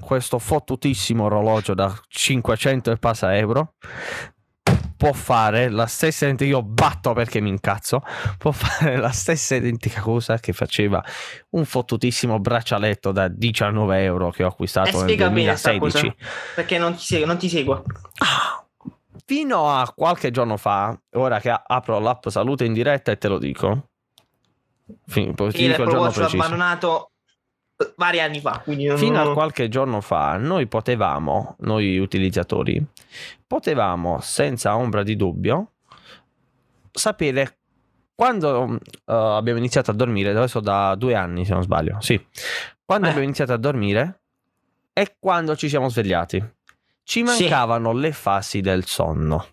[0.00, 3.74] questo fottutissimo orologio da 500 e passa euro
[4.96, 8.02] può fare la stessa identica io batto perché mi incazzo
[8.38, 11.02] può fare la stessa identica cosa che faceva
[11.50, 16.16] un fottutissimo braccialetto da 19 euro che ho acquistato Eh, nel spiega bene sta 2016
[16.54, 17.82] Perché non ti, seguo, non ti seguo.
[18.18, 18.64] Ah,
[19.24, 23.38] fino a qualche giorno fa ora che apro l'app salute in diretta e te lo
[23.38, 23.88] dico.
[25.06, 26.36] Fin- ti dico il giorno preciso.
[26.36, 27.10] abbandonato
[27.96, 28.60] vari anni fa.
[28.64, 32.84] Quindi non- Fino a qualche giorno fa noi potevamo, noi utilizzatori,
[33.46, 35.72] potevamo senza ombra di dubbio
[36.90, 37.58] sapere
[38.14, 42.18] quando eh, abbiamo iniziato a dormire, adesso da due anni se non sbaglio, sì,
[42.84, 43.10] quando Eh.
[43.10, 44.22] abbiamo iniziato a dormire
[44.94, 46.38] e quando ci siamo svegliati.
[47.02, 47.42] Ci Sì.
[47.42, 49.46] mancavano le fasi del sonno.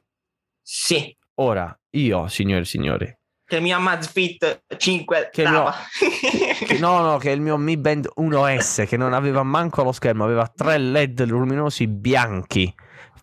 [0.61, 1.15] Sì.
[1.35, 3.17] Ora, io, signori e signori,
[3.53, 5.75] Che il mio Amazfit 5 Che dava.
[6.65, 10.23] che- no, no, che il mio Mi Band 1S che non aveva manco lo schermo,
[10.23, 12.73] aveva tre LED luminosi bianchi.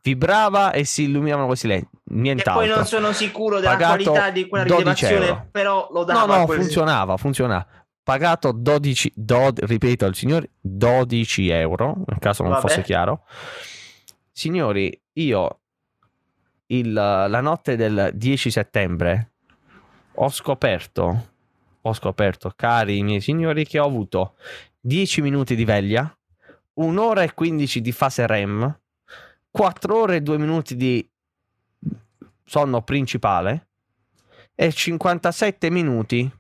[0.03, 1.81] Vibrava e si illuminavano così lei.
[1.81, 2.63] E Nient'altro.
[2.65, 6.37] poi non sono sicuro della Pagato qualità di quella 12 rilevazione, però lo No, dava.
[6.39, 7.67] no, quel- funzionava, funzionava.
[8.05, 12.69] Pagato 12, do- ripeto al signore, 12 euro, nel caso non Vabbè.
[12.69, 13.25] fosse chiaro.
[14.31, 15.59] Signori, io
[16.67, 19.30] il- la notte del 10 settembre
[20.15, 21.33] ho scoperto,
[21.81, 24.35] ho scoperto, cari miei signori, che ho avuto
[24.81, 26.15] 10 minuti di veglia,
[26.75, 28.81] un'ora e 15 di fase REM,
[29.51, 31.09] 4 ore e 2 minuti di
[32.45, 33.69] sonno principale
[34.55, 36.31] e 57 minuti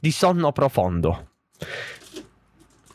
[0.00, 1.32] di sonno profondo.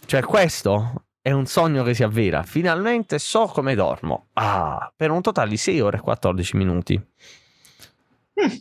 [0.06, 2.44] Cioè questo è un sogno che si avvera.
[2.44, 4.28] Finalmente so come dormo.
[4.34, 6.96] Ah, per un totale di 6 ore e 14 minuti.
[8.40, 8.56] Mm.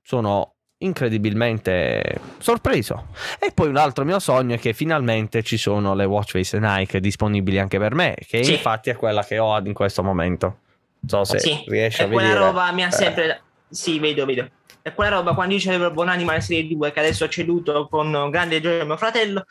[0.00, 0.51] Sono
[0.84, 3.08] incredibilmente sorpreso.
[3.38, 7.00] E poi un altro mio sogno è che finalmente ci sono le watch face Nike
[7.00, 8.52] disponibili anche per me, che Sì.
[8.52, 10.56] infatti è quella che ho in questo momento.
[11.00, 12.46] Non so se Sì, riesci a e quella vedere.
[12.46, 12.92] roba mi ha Eh.
[12.92, 13.42] sempre.
[13.68, 14.48] Sì, vedo, vedo.
[14.82, 18.28] E quella roba quando io c'avevo Buonanima nella serie 2, che adesso ho ceduto con
[18.30, 19.44] grande gioia a mio fratello.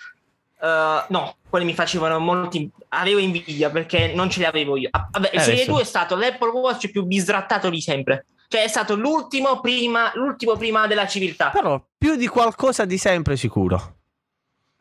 [0.63, 2.70] eh, no, quelli mi facevano molti.
[2.89, 4.89] Avevo invidia perché non ce li avevo io.
[4.91, 8.28] Ah, Vabbè, il Eh, serie adesso- 2 è stato l'Apple Watch più bisrattato di sempre.
[8.52, 11.52] Cioè, è stato l'ultimo prima, l'ultimo prima della civiltà.
[11.52, 14.00] Però più di qualcosa di sempre sicuro.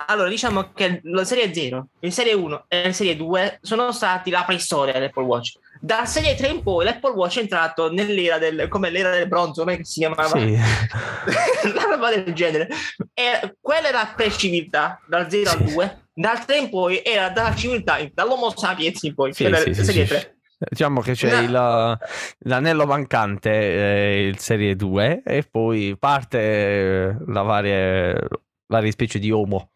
[0.07, 4.31] Allora, diciamo che la serie 0, il serie 1 e la serie 2 sono stati
[4.31, 5.53] la preistoria dell'Apple Watch.
[5.79, 9.63] Da serie 3 in poi l'Apple Watch è entrato nell'era del, come l'era del bronzo,
[9.63, 10.37] come si chiamava?
[10.37, 10.51] Sì.
[11.73, 12.67] la roba del genere.
[13.15, 15.75] E quella era la pre-civiltà, dal 0 al Sì.
[15.75, 15.99] 2.
[16.13, 20.09] Dal 3 in poi era dalla civiltà, dall'Homo sapiens in poi, Sì, sì, serie sì.
[20.09, 20.40] 3.
[20.69, 21.41] Diciamo che c'è No.
[21.43, 21.99] il-
[22.41, 28.29] l'anello mancante, eh, il serie 2, e poi parte eh, la varie,
[28.67, 29.71] varie specie di Homo.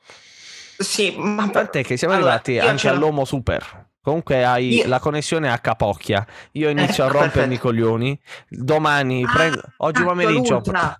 [0.77, 3.93] Sì, ma Tant'è che siamo Allora, arrivati io anche all'Homo Super.
[4.03, 6.27] Comunque hai Io- la connessione a capocchia.
[6.53, 8.21] Io inizio Eh, a rompermi i coglioni.
[8.49, 9.63] Domani Ah, prendo.
[9.79, 10.55] Oggi cazzo, pomeriggio.
[10.57, 10.99] l'ultra.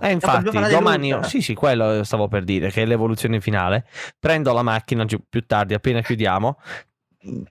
[0.00, 1.08] Eh, infatti, domani.
[1.10, 1.28] dell'ultra.
[1.28, 3.86] Sì, sì, quello stavo per dire, che è l'evoluzione finale.
[4.18, 6.58] Prendo la macchina più tardi, appena chiudiamo.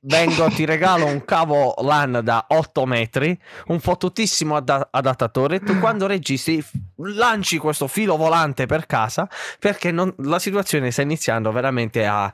[0.01, 3.35] Vengo, ti regalo un cavo LAN da 8 metri,
[3.67, 5.61] un fottutissimo ada- adattatore.
[5.61, 6.63] Tu quando registri
[6.97, 9.27] lanci questo filo volante per casa
[9.59, 12.31] perché non- la situazione sta iniziando veramente a.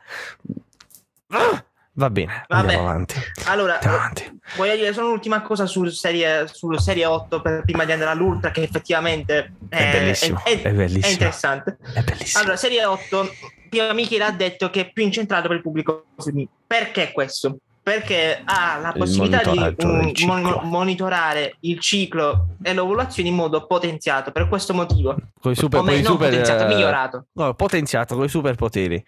[1.29, 1.63] Ah!
[1.93, 2.75] Va bene, Vabbè.
[2.75, 3.15] avanti.
[3.47, 4.39] Allora, Andiamo avanti.
[4.55, 8.51] voglio dire solo un'ultima cosa sul serie, sul serie 8 per, prima di andare all'ultra,
[8.51, 11.05] che effettivamente È bellissimo, è, è bellissimo.
[11.07, 11.77] è interessante.
[11.93, 12.41] È bellissimo.
[12.41, 13.29] Allora, serie 8,
[13.69, 16.49] prima Michele ha detto che è più incentrato per il pubblico femminile.
[16.67, 17.57] Perché questo?
[17.81, 24.31] Perché ha la Il possibilità di mon- monitorare il ciclo e l'ovulazione in modo potenziato.
[24.31, 27.25] Per questo motivo, Con i super, o me- coi non super, potenziato, eh, migliorato.
[27.31, 29.03] no, potenziato con i superpoteri.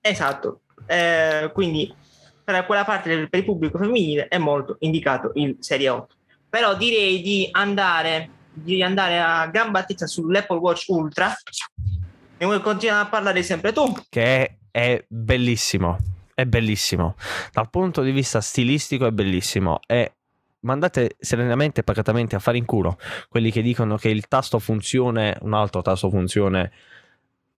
[0.00, 0.60] Esatto.
[0.86, 1.92] Eh, quindi
[2.42, 6.14] per quella parte del, per il pubblico femminile è molto indicato il Serie 8.
[6.48, 11.32] Però direi di andare, di andare a gamba tesa sull'Apple Watch Ultra
[12.42, 13.92] e vuoi continuare a parlare sempre tu.
[14.08, 15.98] che è bellissimo,
[16.32, 17.16] è bellissimo.
[17.52, 20.14] Dal punto di vista stilistico è bellissimo e
[20.60, 22.98] mandate serenamente e pacatamente a fare in culo
[23.28, 26.72] quelli che dicono che il tasto funzione, un altro tasto funzione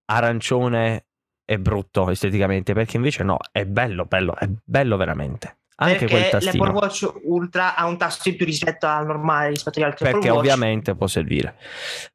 [0.07, 1.05] arancione
[1.45, 5.59] è brutto esteticamente, perché invece no, è bello, bello, è bello veramente.
[5.83, 6.73] Anche quel perché l'Apple tastino.
[6.73, 10.95] Watch Ultra ha un tasto in più rispetto al normale, rispetto agli altri Perché ovviamente
[10.95, 11.57] può servire.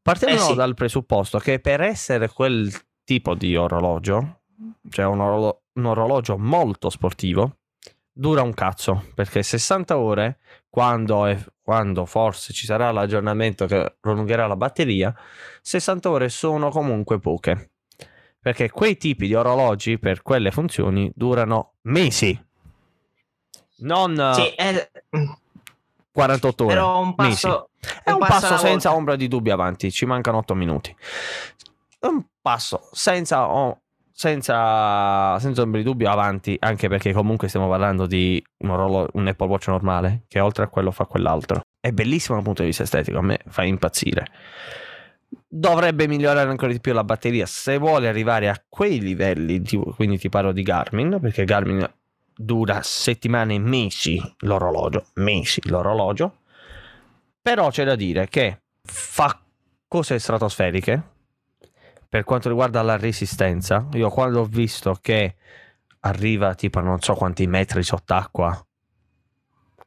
[0.01, 0.56] Partiamo Eh sì.
[0.56, 2.71] dal presupposto che per essere quel
[3.03, 4.41] tipo di orologio,
[4.89, 7.58] cioè un, orolo- un orologio molto sportivo,
[8.12, 9.06] dura un cazzo.
[9.13, 15.13] Perché 60 ore, quando, è- quando forse ci sarà l'aggiornamento che prolungherà la batteria,
[15.62, 17.71] 60 ore sono comunque poche.
[18.39, 22.39] Perché quei tipi di orologi per quelle funzioni durano mesi.
[23.79, 24.89] Non Sì, eh, è,
[26.11, 26.73] 48 ore.
[26.73, 27.47] però un mesi.
[27.47, 27.69] passo,
[28.03, 28.93] È un passo alla senza volta.
[28.95, 30.95] ombra di dubbio avanti, ci mancano 8 minuti.
[32.01, 38.07] Un passo senza, o- senza, senza ombra di dubbio avanti, anche perché comunque stiamo parlando
[38.07, 41.61] di un, orolo- un Apple Watch normale, che oltre a quello fa quell'altro.
[41.79, 44.25] È bellissimo dal punto di vista estetico, a me fa impazzire.
[45.47, 49.61] Dovrebbe migliorare ancora di più la batteria se vuole arrivare a quei livelli,
[49.95, 51.87] quindi ti parlo di Garmin, perché Garmin
[52.38, 56.38] dura settimane, mesi l'orologio, mesi l'orologio.
[57.41, 59.41] Però c'è da dire che fa
[59.88, 61.15] cose stratosferiche
[62.10, 63.88] per quanto riguarda la resistenza.
[63.93, 65.36] Io quando ho visto che
[66.02, 68.65] arriva tipo non so quanti metri sott'acqua,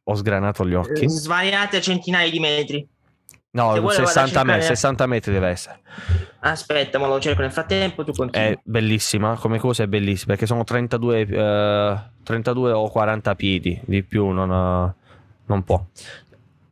[0.02, 1.08] ho sgranato gli occhi.
[1.08, 2.88] svariate centinaia di metri.
[3.52, 5.80] No, se vuole vado a 60, me- cercare- 60 metri deve essere.
[6.40, 8.04] Aspetta, ma lo cerco nel frattempo.
[8.04, 8.48] Tu continui.
[8.48, 14.02] È bellissima, come cosa è bellissima, perché sono 32, eh, 32 o 40 piedi, di
[14.04, 14.94] più non, eh,
[15.46, 15.84] non può.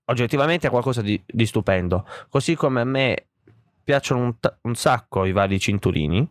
[0.04, 3.26] Oggettivamente è qualcosa di, di stupendo, così come a me
[3.82, 6.30] piacciono un, un sacco i vari cinturini,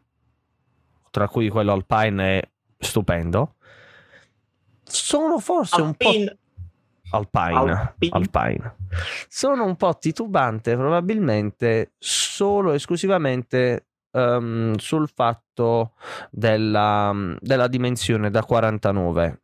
[1.12, 3.56] tra cui quello alpine è stupendo.
[4.84, 6.12] Sono forse un po'
[7.12, 8.76] Alpine- alpine, Alpine.
[9.28, 15.93] Sono un po' titubante probabilmente solo esclusivamente ehm, sul fatto
[16.30, 19.39] della, della dimensione da 49.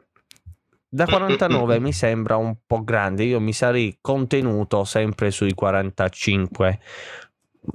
[0.93, 6.79] Da 49 mi sembra un po' grande, io mi sarei contenuto sempre sui 45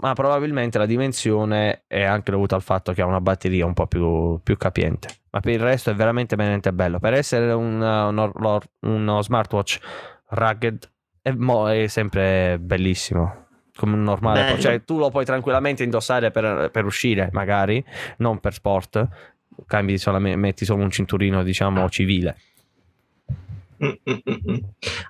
[0.00, 3.86] ma probabilmente la dimensione è anche dovuta al fatto che ha una batteria un po'
[3.86, 5.08] più, più capiente.
[5.30, 6.98] Ma per il resto è veramente, veramente bello.
[6.98, 9.78] Per essere un, uno, uno smartwatch
[10.30, 10.90] rugged
[11.22, 13.46] è, è sempre bellissimo
[13.78, 14.42] come un normale.
[14.42, 14.60] Bello.
[14.60, 17.82] Cioè, tu lo puoi tranquillamente indossare per, per uscire, magari,
[18.18, 19.06] non per sport.
[19.66, 22.36] Cambi solamente, metti solo un cinturino, diciamo, civile.
[23.84, 24.56] Mm, mm, mm.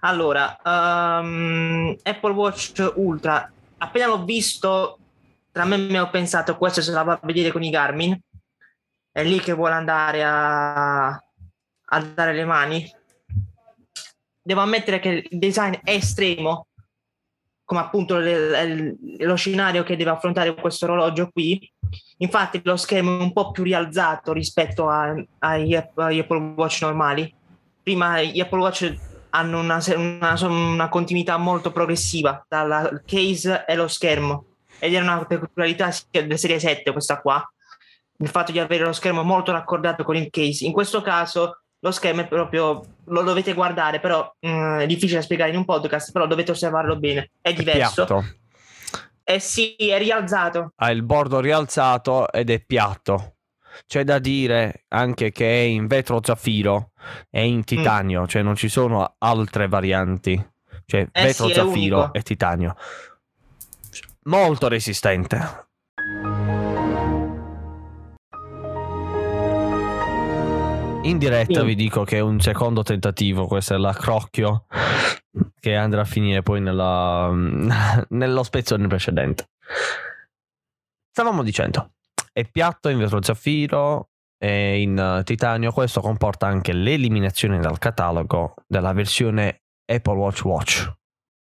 [0.00, 4.98] Allora, ehm, Apple Watch Ultra, appena l'ho visto,
[5.50, 8.18] tra me me ho pensato questo se la va a vedere con i Garmin,
[9.10, 12.96] è lì che vuole andare a, a dare le mani.
[14.40, 16.66] Devo ammettere che il design è estremo,
[17.64, 21.70] come appunto le- lo scenario che deve affrontare questo orologio qui.
[22.18, 27.34] Infatti lo schermo è un po' più rialzato rispetto a- agli Apple Watch normali
[27.88, 28.94] prima gli Apple Watch
[29.30, 34.44] hanno una, una- una continuità molto progressiva tra il case e lo schermo.
[34.78, 37.42] Ed è una peculiarità della serie 7 questa qua.
[38.20, 40.64] Il fatto di avere lo schermo molto raccordato con il case.
[40.64, 45.22] In questo caso lo schermo è proprio lo dovete guardare però mm, è difficile da
[45.24, 47.30] spiegare in un podcast però dovete osservarlo bene.
[47.40, 48.04] È diverso.
[48.04, 48.24] Piatto.
[49.24, 50.72] eh sì è rialzato.
[50.76, 53.34] Ha il bordo rialzato ed è piatto.
[53.86, 56.92] C'è da dire anche che è in vetro zaffiro
[57.30, 57.52] e Mm.
[57.52, 60.42] in titanio, cioè non ci sono altre varianti.
[60.84, 62.74] Cioè Eh vetro sì, zaffiro e titanio.
[64.24, 65.66] Molto resistente.
[71.02, 71.66] In diretta Sì.
[71.66, 74.66] vi dico che è un secondo tentativo, questo è l'accrocchio
[75.58, 77.30] che andrà a finire poi nella,
[78.10, 79.48] nello spezzone precedente.
[81.10, 81.92] Stavamo dicendo,
[82.38, 88.54] è piatto in vetro zaffiro e in eh, titanio, questo comporta anche l'eliminazione dal catalogo
[88.66, 90.92] della versione Apple Watch Watch.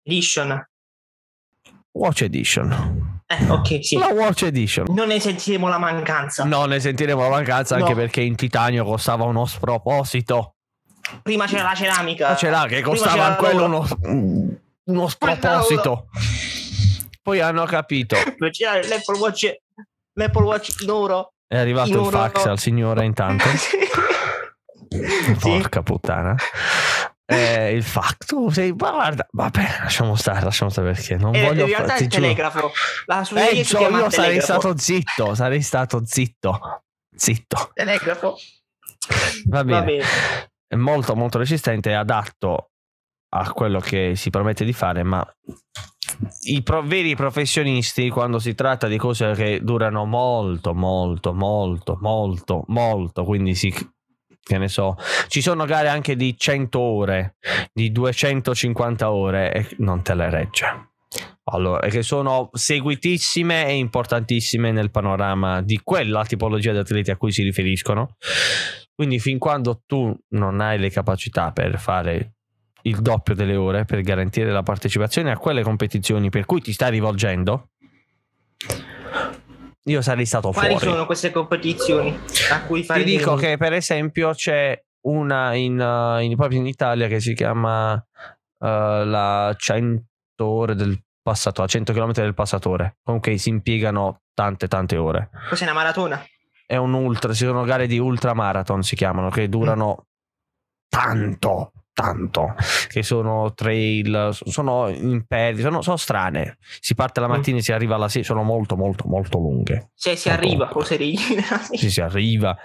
[0.04, 0.68] Edition
[1.92, 3.22] Watch Edition.
[3.28, 4.88] eh ok sì La Watch Edition.
[4.90, 7.96] non ne sentiremo la mancanza No, ne sentiremo la mancanza anche No.
[7.96, 10.56] perché in titanio costava uno sproposito.
[11.22, 13.86] prima c'era la ceramica Ma ce l'ha che costava quello uno,
[14.86, 16.08] uno sproposito.
[17.22, 18.16] Poi hanno capito.
[18.52, 19.54] C'era l'Apple Watch
[20.18, 22.18] l'Apple Watch in oro È arrivato In il oro.
[22.18, 23.46] fax al signore intanto.
[24.90, 25.34] Sì.
[25.40, 26.36] Porca puttana.
[27.26, 28.72] Eh, il fax, tu sei.
[28.72, 32.72] Guarda, vabbè, lasciamo stare, lasciamo stare perché non Eh, voglio in realtà è il telegrafo
[33.06, 34.60] la suoneria si Peggio, chiama io sarei telegrafo.
[34.62, 36.84] stato zitto, sarei stato zitto.
[37.14, 37.72] Zitto.
[37.74, 38.36] telegrafo
[39.46, 39.80] Va bene.
[39.80, 40.04] va bene
[40.68, 42.72] È molto, molto resistente, è adatto
[43.30, 45.26] a quello che si promette di fare, ma
[46.44, 52.64] i pro- veri professionisti, quando si tratta di cose che durano molto, molto, molto, molto,
[52.68, 53.74] molto, quindi si.
[54.48, 54.96] Che ne so,
[55.28, 57.36] ci sono gare anche di 100 ore,
[57.74, 60.92] di 250 ore e non te le regge.
[61.50, 67.34] Allora, che sono seguitissime e importantissime nel panorama di quella tipologia di atleti a cui
[67.34, 68.16] si riferiscono.
[68.96, 72.37] Quindi, fin quando tu non hai le capacità per fare
[72.84, 76.92] il doppio delle ore, per garantire la partecipazione a quelle competizioni per cui ti stai
[76.92, 77.70] rivolgendo,
[79.88, 80.90] io sarei stato quali fuori.
[80.92, 82.18] sono queste competizioni
[82.52, 86.68] a cui fare Ti dico che per esempio c'è una in, uh, in- proprio in
[86.68, 90.04] Italia che si chiama uh, la 100
[90.46, 92.98] ore del passatore, 100 km del passatore.
[93.04, 95.30] Comunque si impiegano tante tante ore.
[95.50, 96.24] cos'è una maratona
[96.66, 100.08] È un ultra, ci sono gare di ultramarathon si chiamano, che durano
[100.90, 102.54] tanto, tanto,
[102.90, 106.58] che sono trail, sono imperi, sono, sono strane.
[106.80, 107.32] Si parte la Mm.
[107.32, 109.90] mattina e si arriva alla sera, sono molto molto molto lunghe.
[109.96, 110.44] se si Molto.
[110.46, 111.18] arriva o se ri-
[111.74, 112.56] Sì, si arriva.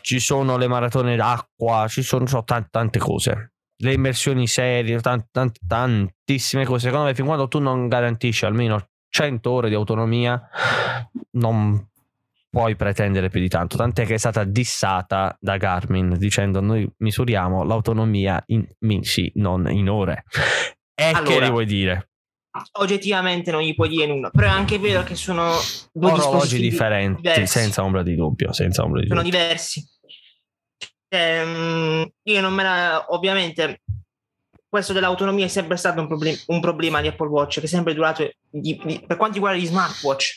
[0.00, 3.52] Ci sono le maratone d'acqua, ci sono, so, tan- tante cose.
[3.78, 6.86] Le immersioni serie, tan- tan- tantissime cose.
[6.86, 10.40] Secondo me, fin quando tu non garantisci almeno 100 ore di autonomia,
[11.32, 11.84] non
[12.50, 13.76] puoi pretendere più di tanto.
[13.76, 19.88] Tant'è che è stata dissata da Garmin dicendo: Noi misuriamo l'autonomia in mesi, non in
[19.88, 20.24] ore.
[20.94, 22.08] E che Allora, gli vuoi dire?
[22.78, 25.52] oggettivamente non gli puoi dire nulla però è anche vero che sono
[25.92, 27.46] due Orologi differenti, diversi.
[27.58, 28.52] senza ombra di dubbio.
[28.52, 29.38] Senza ombra di sono dubbio.
[29.38, 29.86] diversi
[31.10, 33.82] Ehm, io non me la ovviamente
[34.68, 37.94] questo dell'autonomia è sempre stato un, problem- un problema di Apple Watch che è sempre
[37.94, 40.36] durato di- di- per quanto riguarda gli smartwatch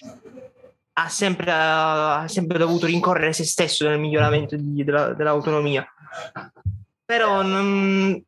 [0.94, 5.86] ha sempre, ha sempre dovuto rincorrere se stesso nel miglioramento di- della- dell'autonomia.
[7.06, 8.22] Però non-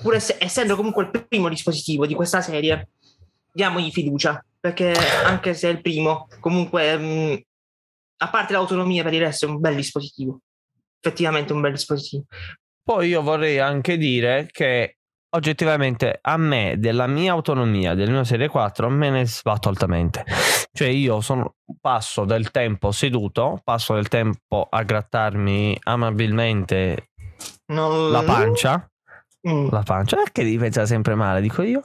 [0.00, 2.90] pur ess- essendo comunque il primo dispositivo di questa serie
[3.52, 4.92] diamogli fiducia perché
[5.24, 7.42] anche se è il primo comunque mh,
[8.18, 10.40] a parte l'autonomia per il resto è un bel dispositivo.
[11.00, 12.24] Effettivamente un bel dispositivo.
[12.84, 14.98] Poi io vorrei anche dire che
[15.34, 20.24] oggettivamente a me della mia autonomia del mio serie 4 me ne sbatto altamente.
[20.72, 27.10] Cioè io sono, passo del tempo seduto passo del tempo a grattarmi amabilmente
[27.72, 28.86] Non- la pancia.
[29.48, 29.70] Mm.
[29.70, 31.82] la pancia che devi pensare sempre male dico io.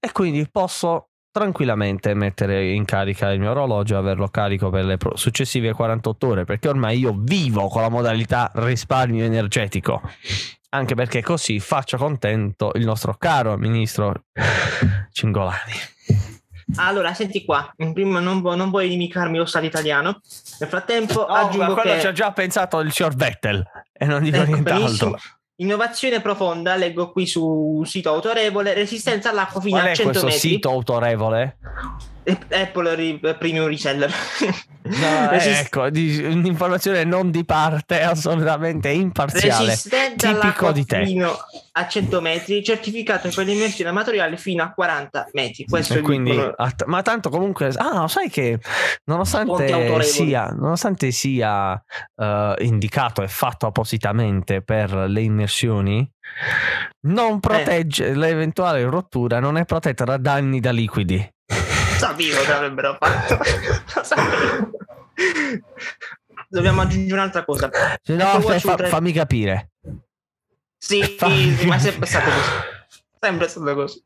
[0.00, 4.98] E quindi posso tranquillamente mettere in carica il mio orologio e averlo carico per le
[5.14, 10.02] successive 48 ore perché ormai io vivo con la modalità risparmio energetico
[10.74, 14.24] anche perché così faccio contento il nostro caro ministro
[15.12, 15.72] Cingolani
[16.76, 20.20] Allora, senti qua, in primo non, vu- non vuoi limitarmi lo stato italiano.
[20.58, 22.00] Nel frattempo aggiungo quello che...
[22.00, 23.62] ci ha già pensato il signor Vettel
[23.92, 25.18] e non dico Ecco, nient'altro.
[25.56, 30.26] Innovazione profonda, leggo qui su sito autorevole, resistenza all'acqua fino qual a è 100 questo
[30.26, 30.40] metri.
[30.40, 31.58] sito autorevole?
[32.50, 34.10] Apple ri- Premium Reseller.
[34.82, 39.66] No, Resist- ecco, di- un'informazione non di parte, assolutamente imparziale.
[39.66, 41.24] Resistente Tipico di te.
[41.72, 45.64] a 100 metri, certificato per l'immersione amatoriale fino a 40 metri.
[45.64, 48.58] Questo E è quindi, att- ma tanto comunque, ah, sai che
[49.04, 51.82] nonostante sia, nonostante sia
[52.16, 56.08] eh, indicato e fatto appositamente per le immersioni,
[57.06, 61.31] non protegge l'eventuale rottura, non è protetta da danni da liquidi.
[62.06, 63.36] Sapevo che avrebbero fatto.
[63.36, 64.70] Lo sapevo.
[66.48, 67.70] Dobbiamo aggiungere un'altra cosa.
[68.02, 69.70] Se no, fa- fa- Ultra- fammi capire.
[70.76, 72.50] Sì, Fa- sì, ma è sempre stato così.
[73.20, 74.04] Sempre stato così.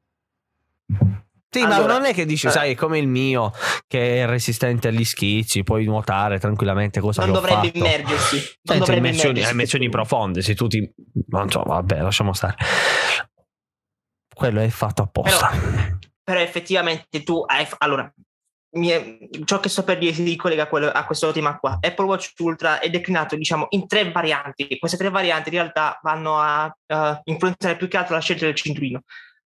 [1.49, 2.51] Sì, ma Allora, non è che dici, eh.
[2.51, 3.51] sai, è come il mio,
[3.87, 7.79] che è resistente agli schizzi, puoi nuotare tranquillamente cosa Non dovrebbe fatto.
[7.79, 8.37] immergersi.
[8.37, 10.93] Non Senza dovrebbe immersioni, immersioni profonde, se tu ti...
[11.29, 12.57] Non so, vabbè, lasciamo stare.
[14.35, 15.49] Quello è fatto apposta.
[15.49, 15.95] Però
[16.35, 17.67] effettivamente tu hai...
[17.79, 18.13] Allora,
[18.77, 21.79] mi è- ciò che sto per dire si ricollega quello- a questo tema qua.
[21.81, 24.79] Apple Watch Ultra è declinato, diciamo, in tre varianti.
[24.79, 28.55] Queste tre varianti in realtà vanno a eh, influenzare più che altro la scelta del
[28.55, 29.03] cinturino.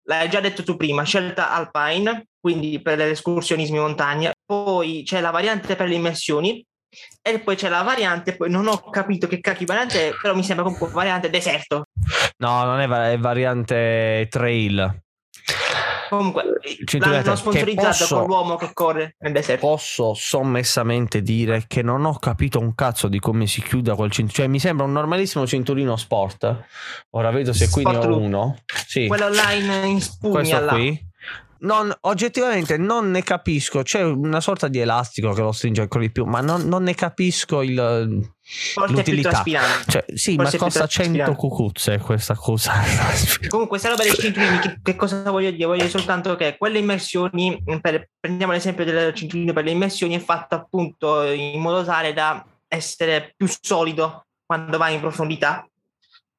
[0.04, 4.32] L'hai già detto tu prima, scelta Alpine, quindi per l'escursionismo in montagna.
[4.44, 6.64] Poi c'è la variante per le immersioni.
[7.20, 10.42] E poi c'è la variante, poi non ho capito che cacchio variante è, però mi
[10.42, 11.84] sembra comunque variante deserto.
[12.38, 15.02] No, non è, va- è variante trail.
[16.08, 16.42] Comunque,
[16.84, 19.66] cinturino l'hanno che sponsorizzato posso- con l'uomo che corre nel deserto.
[19.66, 24.42] Posso sommessamente dire che non ho capito un cazzo di come si chiuda quel cinturino.
[24.44, 26.64] Cioè, mi sembra un normalissimo cinturino sport.
[27.10, 28.22] Ora vedo se qui ne Sport ho loop.
[28.22, 28.56] uno.
[28.86, 29.06] Sì.
[29.06, 30.72] Quello online in spugna questo là.
[30.72, 31.06] qui
[31.60, 36.10] non, oggettivamente non ne capisco c'è una sorta di elastico che lo stringe ancora di
[36.12, 39.42] più ma non, non ne capisco il Forse l'utilità
[39.86, 41.36] cioè, sì Forse ma costa 100 traspirante.
[41.36, 42.72] cucuzze questa cosa
[43.48, 45.66] Comunque, se roba dei cinturini, che, che cosa voglio dire?
[45.66, 50.20] Voglio dire soltanto che quelle immersioni, per- prendiamo l'esempio del cinturino per le immersioni, è
[50.20, 55.66] fatto appunto in modo tale da essere più solido quando vai in profondità.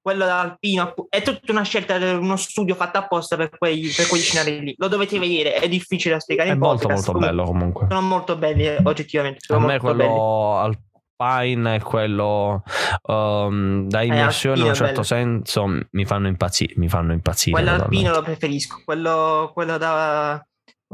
[0.02, 4.22] Quello alpino appu- è tutta una scelta, uno studio fatto apposta per, quei, per quegli
[4.22, 4.74] scenari lì.
[4.78, 7.08] Lo dovete vedere, è difficile da spiegare è in molto podcast.
[7.08, 9.40] molto Comunque, bello comunque Sono molto belli, eh, oggettivamente.
[9.42, 10.10] a Sono me molto belli.
[10.10, 12.64] quello alpine e quello
[13.04, 18.12] um, da immersione in un certo senso mi fanno impazzire mi fanno impazzire Quello alpino
[18.14, 20.42] lo preferisco, quello, quello da,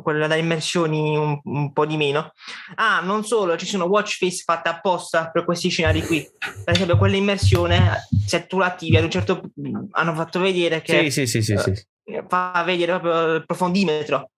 [0.02, 2.34] quello da immersioni un, un po' di meno.
[2.76, 6.28] Ah, non solo, ci sono watch face fatte apposta per questi scenari qui.
[6.64, 11.26] Per esempio, quell'immersione, se tu l'attivi ad un certo punto, hanno fatto vedere che sì
[11.26, 11.88] sì sì sì, sì.
[12.28, 14.32] fa vedere proprio il profondimetro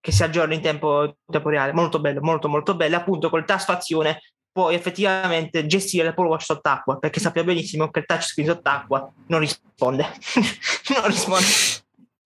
[0.00, 1.72] che si aggiorna in tempo, in tempo reale.
[1.72, 2.96] Molto bello, molto molto bello.
[2.96, 4.20] Appunto, col tasto azione
[4.52, 10.04] puoi effettivamente gestire l'Apple Watch sott'acqua, perché sappiamo benissimo che il touchscreen sott'acqua non risponde.
[10.94, 11.46] non risponde.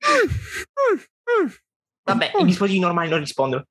[2.06, 3.64] Vabbè, i dispositivi normali non rispondono.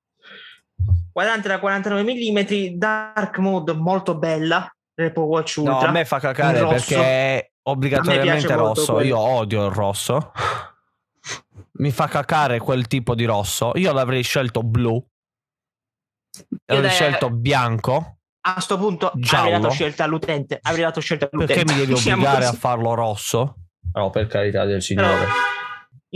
[1.11, 5.87] Quadrante da 49 mm, dark mode molto bella, l'Apple Watch No, Ultra.
[5.87, 8.99] a me fa cacare perché è obbligatoriamente rosso.
[9.01, 10.31] Io odio il rosso.
[11.77, 13.71] Mi fa cacare quel tipo di rosso.
[13.75, 15.01] Io l'avrei scelto blu.
[16.65, 18.17] Avrei dai- scelto bianco.
[18.47, 19.45] A sto punto Giallo.
[19.45, 20.59] avrei dato scelta all'utente.
[20.61, 21.63] Avrei dato scelta all'utente.
[21.63, 23.55] Perché mi devi obbligare a farlo rosso?
[23.93, 25.25] No, per carità del Però Signore.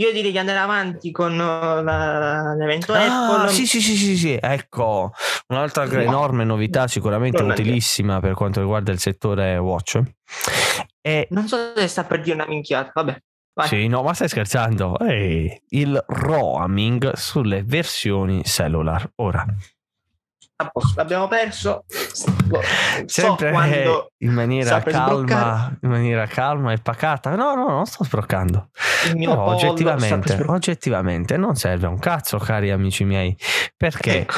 [0.00, 3.52] Io direi di andare avanti con uh, la- l'evento Ah, Apple.
[3.52, 5.12] sì, sì, sì, sì, sì, ecco,
[5.48, 6.00] un'altra No.
[6.00, 10.00] enorme novità, sicuramente Non è- utilissima per quanto riguarda il settore watch.
[11.02, 12.90] E Non so se sta per dire una minchiata.
[12.94, 13.22] Vabbè,
[13.54, 13.68] vai.
[13.68, 14.98] Sì, no, ma stai scherzando?
[15.00, 19.10] Ehi, il roaming sulle versioni cellular.
[19.16, 19.44] Ora,
[20.60, 21.84] A posto, l'abbiamo perso.
[21.88, 22.60] So
[23.06, 27.34] sempre quando in maniera calma, in maniera calma e pacata.
[27.34, 28.68] No, no, non sto sbroccando.
[29.14, 30.52] per oggettivamente, sbloccare.
[30.52, 33.34] oggettivamente non serve un cazzo, cari amici miei,
[33.74, 34.34] perché Ecco.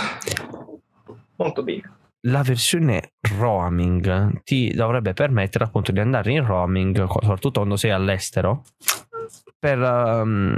[1.36, 1.92] Molto bene.
[2.26, 8.62] la versione roaming ti dovrebbe permettere appunto di andare in roaming, soprattutto quando sei all'estero,
[9.58, 10.56] per um,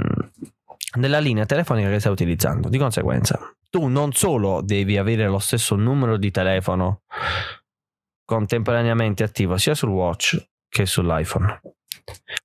[0.95, 2.69] della linea telefonica che stai utilizzando.
[2.69, 3.39] Di conseguenza,
[3.75, 7.01] tu non solo devi avere lo stesso numero di telefono
[8.23, 11.59] contemporaneamente attivo sia sul watch che sull'iPhone.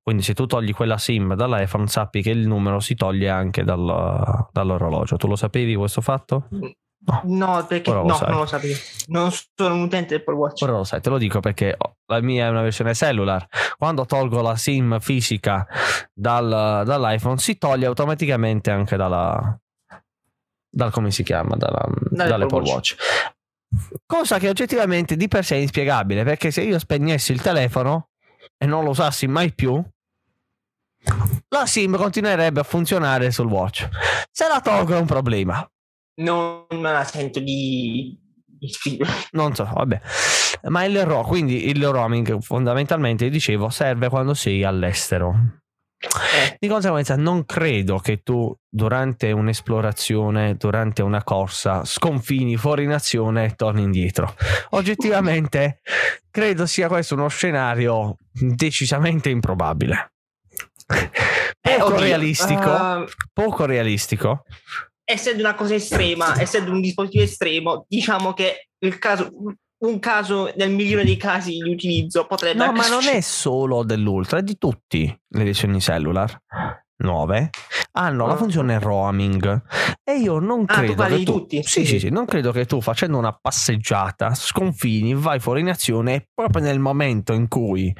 [0.03, 4.49] Quindi se tu togli quella SIM dall'iPhone sappi che il numero si toglie anche dal,
[4.51, 5.19] dall'orologio.
[5.19, 6.49] Tu lo sapevi questo fatto?
[6.51, 8.75] No, no perché no, non lo sapevo.
[9.07, 10.63] Non sono un utente Apple Watch.
[10.63, 11.77] Ora lo sai, te lo dico perché
[12.07, 13.47] la mia è una versione cellular.
[13.79, 15.65] Quando tolgo la SIM fisica
[16.13, 19.61] dal, dall'iPhone si toglie automaticamente anche dalla,
[20.71, 22.71] dal come si chiama, dalla, dall'Apple Watch.
[22.73, 22.97] Watch.
[24.07, 28.11] Cosa che oggettivamente di per sé è inspiegabile perché se io spegnessi il telefono
[28.57, 29.83] e non lo usassi mai più,
[31.49, 33.89] la SIM continuerebbe a funzionare sul watch.
[34.31, 35.69] Se la tolgo è un problema.
[36.21, 38.19] Non me la sento di,
[39.33, 40.01] non so, vabbè.
[40.65, 45.60] Ma il RO, quindi il roaming fondamentalmente, dicevo, serve quando sei all'estero.
[46.01, 46.57] Eh.
[46.59, 53.55] Di conseguenza, non credo che tu durante un'esplorazione, durante una corsa, sconfini fuori nazione e
[53.55, 54.35] torni indietro.
[54.71, 55.81] Oggettivamente,
[56.31, 60.13] credo sia questo uno scenario decisamente improbabile.
[61.61, 62.71] Eh, poco eh, realistico.
[62.71, 64.45] Uh, poco realistico.
[65.05, 69.31] Essendo una cosa estrema, essendo un dispositivo estremo, diciamo che il caso
[69.81, 74.39] un caso nel milione dei casi di utilizzo potrebbe No, ma non è solo dell'Ultra,
[74.39, 76.43] è di tutti le edizioni cellular
[77.01, 77.51] nuove
[77.93, 78.37] hanno la ah.
[78.37, 79.63] funzione roaming
[80.05, 81.63] e io non ah, credo che tu tutti?
[81.63, 86.15] Sì, sì, sì, non credo che tu facendo una passeggiata sconfini, vai fuori in azione
[86.15, 87.95] e proprio nel momento in cui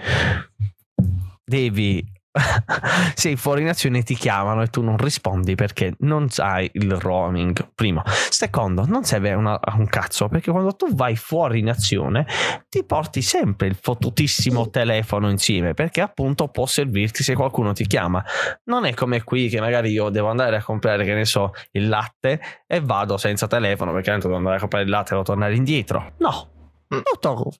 [1.45, 2.05] devi
[3.15, 7.73] sei fuori nazione ti chiamano e tu non rispondi perché non sai il roaming.
[7.75, 8.03] Primo.
[8.05, 12.27] Secondo, non serve una, un cazzo perché quando tu vai fuori nazione
[12.69, 18.25] ti porti sempre il fottutissimo telefono insieme perché appunto può servirti se qualcuno ti chiama.
[18.65, 21.89] Non è come qui che magari io devo andare a comprare, che ne so, il
[21.89, 25.23] latte e vado senza telefono perché tanto devo andare a comprare il latte e devo
[25.25, 26.13] tornare indietro.
[26.19, 26.60] No,
[26.93, 27.01] Mm.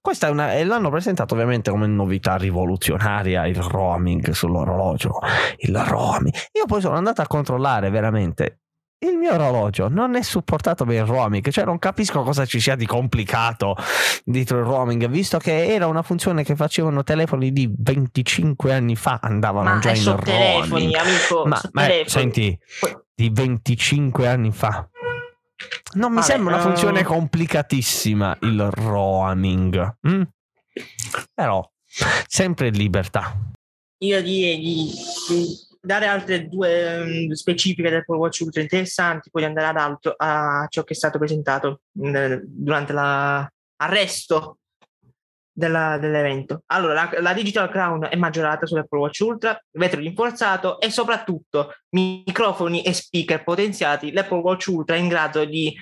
[0.01, 5.21] Questa è una, e l'hanno presentato ovviamente come novità rivoluzionaria il roaming sull'orologio.
[5.59, 6.35] Il roaming.
[6.53, 8.61] Io poi sono andato a controllare veramente.
[9.03, 12.77] Il mio orologio non è supportato per il roaming, cioè non capisco cosa ci sia
[12.77, 13.75] di complicato
[14.25, 19.19] dietro il roaming, visto che era una funzione che facevano telefoni di 25 anni fa,
[19.23, 20.25] andavano ma già in roaming.
[20.25, 22.59] Telefoni, amico, ma, ma senti,
[23.15, 24.87] di 25 anni fa.
[25.95, 27.05] Non mi Vabbè, sembra una funzione uh...
[27.05, 29.97] complicatissima il roaming.
[30.09, 30.23] Mm?
[31.35, 31.69] Però,
[32.27, 33.37] sempre libertà.
[34.03, 34.93] Io direi di,
[35.81, 40.67] dare altre due um, specifiche del Apple Watch Ultra interessanti, poi andare ad altro a
[40.69, 44.60] ciò che è stato presentato mh, durante l'arresto
[45.61, 46.63] della, dell'evento.
[46.67, 52.83] Allora, la, la, Digital Crown è maggiorata sull'Apple Watch Ultra, vetro rinforzato e soprattutto microfoni
[52.83, 54.11] e speaker potenziati.
[54.11, 55.73] L'Apple Watch Ultra è in grado di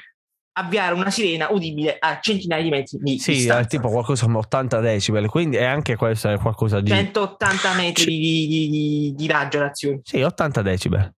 [0.59, 3.63] avviare una sirena udibile a centinaia di metri di sì, distanza.
[3.63, 6.91] Sì, tipo qualcosa come 80 decibel, quindi è anche questo è qualcosa di...
[6.91, 10.01] 180 metri C- di, di, di, di raggio d'azione.
[10.03, 11.13] Sì, 80 decibel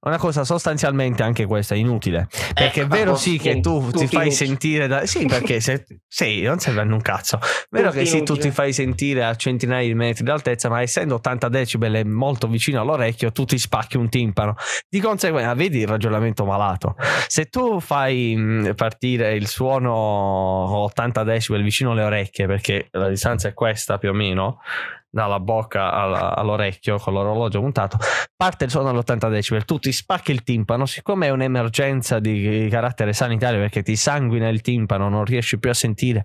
[0.00, 4.30] una cosa sostanzialmente anche questa inutile perché ecco, è vero sì che tu ti fai
[4.30, 5.06] sentire da...
[5.06, 5.86] sì perché se...
[6.06, 7.38] sì non serve a un cazzo.
[7.70, 11.48] Vero che sì tu ti fai sentire a centinaia di metri d'altezza ma essendo 80
[11.48, 14.56] decibel e molto vicino all'orecchio tu ti spacchi un timpano.
[14.88, 16.96] Di conseguenza vedi il ragionamento malato.
[17.26, 23.48] Se tu fai mm, partire il suono 80 decibel vicino alle orecchie perché la distanza
[23.48, 24.60] è questa più o meno
[25.10, 25.90] dalla bocca
[26.34, 27.98] all'orecchio con l'orologio puntato,
[28.36, 33.12] parte il suono all'80 decibel, tu ti spacchi il timpano, siccome è un'emergenza di carattere
[33.12, 36.24] sanitario perché ti sanguina il timpano, non riesci più a sentire,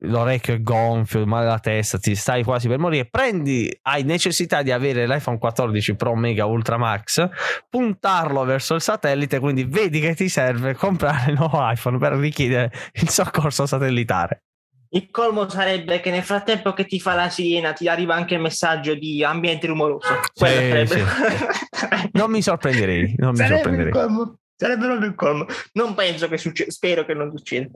[0.00, 4.70] l'orecchio è gonfio, male la testa, ti stai quasi per morire, prendi, hai necessità di
[4.70, 7.28] avere l'iPhone 14 Pro Mega Ultra Max,
[7.68, 12.70] puntarlo verso il satellite, quindi vedi che ti serve comprare il nuovo iPhone per richiedere
[12.94, 14.44] il soccorso satellitare.
[14.92, 18.40] Il colmo sarebbe che nel frattempo che ti fa la sirena ti arriva anche il
[18.40, 20.20] messaggio di ambiente rumoroso.
[20.32, 20.46] Sì,
[20.86, 21.04] sì.
[22.12, 23.14] non mi sorprenderei.
[23.18, 24.38] Non mi sarebbe sorprenderei.
[24.60, 25.46] Sarebbe proprio il colmo.
[25.72, 27.68] Non penso che succeda, spero che non succeda.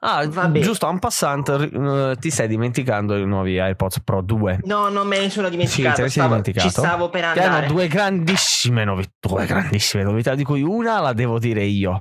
[0.00, 0.28] Ah,
[0.60, 4.60] giusto, un passante, uh, ti stai dimenticando i nuovi AirPods Pro 2?
[4.64, 5.96] No, non me ne sono dimenticato.
[5.96, 6.68] Sì, te stavo, dimenticato.
[6.68, 7.48] Ci stavo per andare.
[7.48, 12.00] Che hanno due grandissime novità, due grandissime novità, di cui una la devo dire io.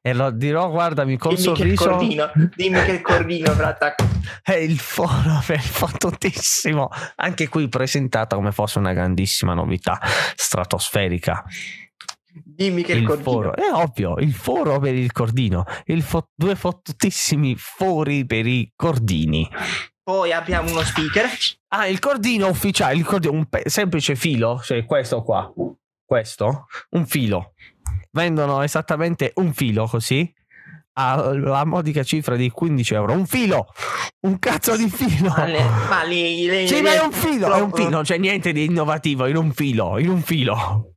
[0.00, 1.84] E lo dirò, guardami, col Dimmi sorriso...
[1.84, 2.30] Che cordino.
[2.54, 3.94] Dimmi che il cordino, frate.
[4.42, 6.88] È il foro, è fottutissimo.
[7.16, 10.00] Anche qui presentata come fosse una grandissima novità
[10.34, 11.44] stratosferica.
[12.44, 13.30] Dimmi che il, il cordino.
[13.30, 13.54] Foro.
[13.54, 15.64] È ovvio, il foro per il cordino.
[15.86, 19.48] Il fo- due fottutissimi fori per i cordini.
[20.02, 21.26] Poi abbiamo uno speaker.
[21.68, 25.52] Ah, il cordino ufficiale, il cordino, un pe- semplice filo, cioè questo qua,
[26.04, 27.52] questo, un filo.
[28.10, 30.30] Vendono esattamente un filo così,
[30.94, 33.12] alla modica cifra di 15 euro.
[33.12, 33.66] Un filo,
[34.26, 35.28] un cazzo di filo.
[35.30, 38.18] Ma, le- ma lì- lì- Sì, ma è un filo, è un filo, non c'è
[38.18, 40.91] niente di innovativo in un filo, in un filo.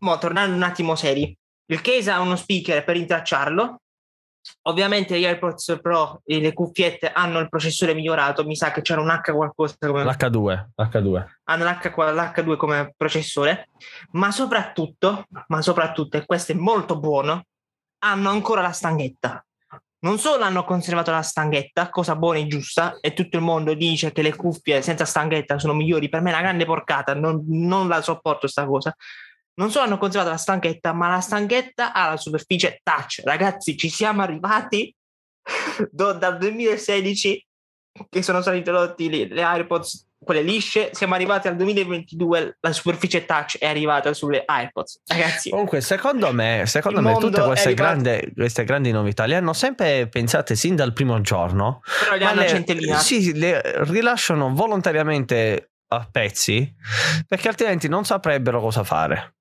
[0.00, 1.36] Mo, tornando un attimo seri,
[1.66, 3.80] il case ha uno speaker per intracciarlo.
[4.62, 8.44] Ovviamente gli AirPods Pro e le cuffiette hanno il processore migliorato.
[8.44, 11.24] Mi sa che c'era un H qualcosa come L'H2, l'H2.
[11.44, 13.68] hanno l'H, l'H2 come processore,
[14.12, 17.44] ma soprattutto, ma soprattutto, e questo è molto buono,
[17.98, 19.44] hanno ancora la stanghetta.
[20.02, 24.12] Non solo hanno conservato la stanghetta, cosa buona e giusta, e tutto il mondo dice
[24.12, 27.86] che le cuffie senza stanghetta sono migliori, per me è una grande porcata, non, non
[27.86, 28.96] la sopporto sta cosa.
[29.60, 33.20] Non solo hanno conservato la stanghetta, ma la stanghetta ha la superficie touch.
[33.22, 34.94] Ragazzi, ci siamo arrivati
[35.90, 37.46] do- dal 2016
[38.08, 43.26] che sono stati introdotti le, le AirPods, quelle lisce, siamo arrivati al 2022, la superficie
[43.26, 45.02] touch è arrivata sulle AirPods.
[45.06, 50.08] Ragazzi, Comunque, secondo me, secondo me tutte queste grandi, queste grandi novità le hanno sempre
[50.08, 51.82] pensate sin dal primo giorno.
[52.02, 53.02] però le hanno le- centellinate.
[53.02, 56.72] Sì, le rilasciano volontariamente a pezzi
[57.26, 59.34] perché altrimenti non saprebbero cosa fare.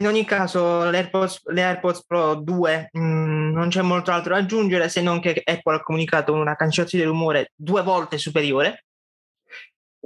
[0.00, 4.40] In ogni caso, le AirPods, le AirPods Pro 2 mh, non c'è molto altro da
[4.40, 8.84] aggiungere se non che Apple ha comunicato una cancellazione del rumore due volte superiore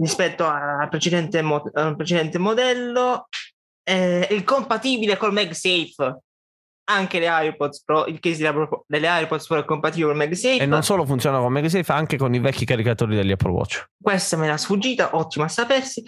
[0.01, 3.29] rispetto al precedente, mo- al precedente modello.
[3.85, 6.21] Eh, è compatibile col MagSafe.
[6.85, 8.51] Anche le AirPods Pro, il case
[8.87, 10.63] delle AirPods Pro è compatibile col MagSafe.
[10.63, 13.85] E non solo funziona con MagSafe, anche con i vecchi caricatori degli Apple Watch.
[14.01, 16.03] Questa me l'ha sfuggita, ottimo a sapersi.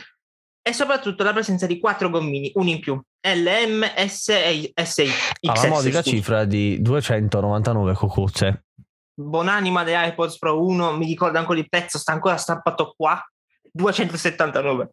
[0.67, 5.11] E soprattutto la presenza di quattro gommini, uno in più, LM, S e SI.
[5.43, 8.65] Alla modica cifra di 299 cocuzze.
[9.13, 13.23] Buonanima delle AirPods Pro 1, mi ricordo ancora il prezzo, sta ancora stampato qua,
[13.71, 14.89] 279.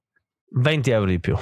[0.55, 1.37] 20 euro di più.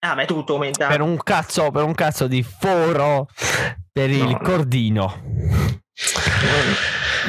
[0.00, 0.92] Ah, ma è tutto aumentato.
[0.92, 3.26] Per un cazzo, per un cazzo di foro
[3.90, 4.38] per il no.
[4.38, 5.22] cordino.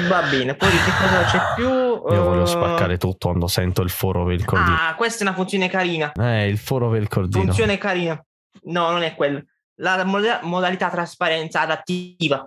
[0.09, 1.87] Va bene, poi che cosa c'è più?
[2.10, 4.76] Io voglio Eh, spaccare tutto quando sento il foro per il cordino.
[4.80, 6.12] Ah, questa è una funzione carina.
[6.14, 7.43] Eh, il foro per il cordino.
[7.43, 8.24] Funzione carina.
[8.64, 9.43] No, non è quello.
[9.80, 12.45] La moda- modalità trasparenza adattiva.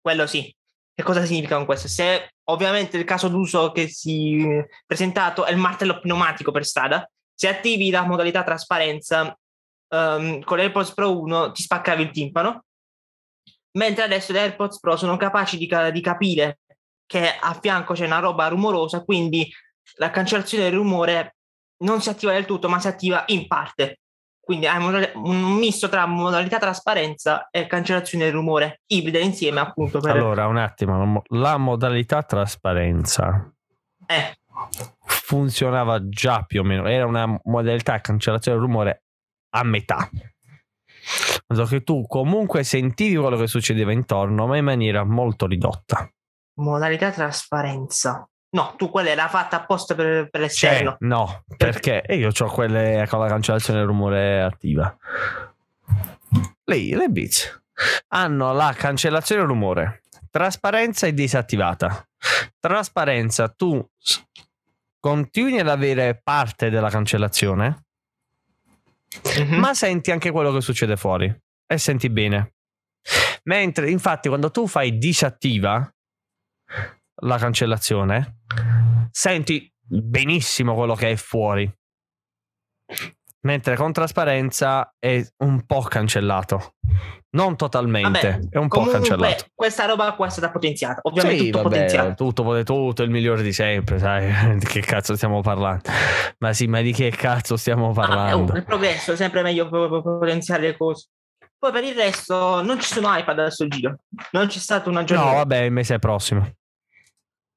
[0.00, 0.54] Quello sì.
[0.94, 1.88] Che cosa significa con questo?
[1.88, 7.08] Se ovviamente il caso d'uso che si è presentato è il martello pneumatico per strada,
[7.34, 9.34] se attivi la modalità trasparenza
[9.88, 12.64] ehm, con l'AirPods Pro 1 ti spaccavi il timpano,
[13.78, 16.58] mentre adesso le AirPods Pro sono capaci di, ca- di capire
[17.10, 19.52] che a fianco c'è una roba rumorosa, quindi
[19.96, 21.34] la cancellazione del rumore
[21.78, 23.98] non si attiva del tutto, ma si attiva in parte.
[24.40, 29.98] Quindi moda- un misto tra modalità trasparenza e cancellazione del rumore ibride insieme, appunto.
[29.98, 30.12] Per...
[30.12, 33.52] Allora, un attimo, la modalità trasparenza
[34.06, 34.36] Eh,
[35.04, 39.02] funzionava già più o meno, era una modalità cancellazione del rumore
[39.56, 40.08] a metà.
[41.48, 46.08] Senso che tu comunque sentivi quello che succedeva intorno, ma in maniera molto ridotta.
[46.60, 48.24] Modalità trasparenza.
[48.52, 50.96] No, tu quella era fatta apposta per, per l'esterno.
[51.00, 54.96] no, perché e io ho quelle con la cancellazione del rumore attiva.
[56.64, 57.62] Lei, le Beats
[58.08, 62.04] hanno la cancellazione del rumore, trasparenza è disattivata.
[62.58, 63.84] Trasparenza, tu
[64.98, 67.84] continui ad avere parte della cancellazione,
[69.38, 69.54] Mhm.
[69.58, 71.32] ma senti anche quello che succede fuori
[71.66, 72.52] e senti bene.
[73.44, 75.90] Mentre, infatti, quando tu fai disattiva
[77.20, 78.40] la cancellazione,
[79.10, 81.70] senti benissimo quello che è fuori.
[83.42, 86.74] Mentre con trasparenza è un po' cancellato.
[87.30, 89.44] Non totalmente, Vabbè, è un po' Comunque, cancellato.
[89.54, 91.00] questa roba qua è stata potenziata.
[91.04, 92.14] Ovviamente Sì, tutto vabbè, potenziato.
[92.14, 94.58] tutto, tutto, il migliore di sempre, sai?
[94.58, 95.84] Di che cazzo stiamo parlando?
[96.38, 98.52] Ma sì, ma di che cazzo stiamo Ah, parlando?
[98.52, 101.06] oh, il progresso è sempre meglio po- po- potenziare le cose.
[101.58, 104.00] Poi per il resto non ci sono iPad a sto giro.
[104.32, 105.36] Non c'è stato un No, aggiornamento.
[105.38, 106.46] vabbè, il mese prossimo.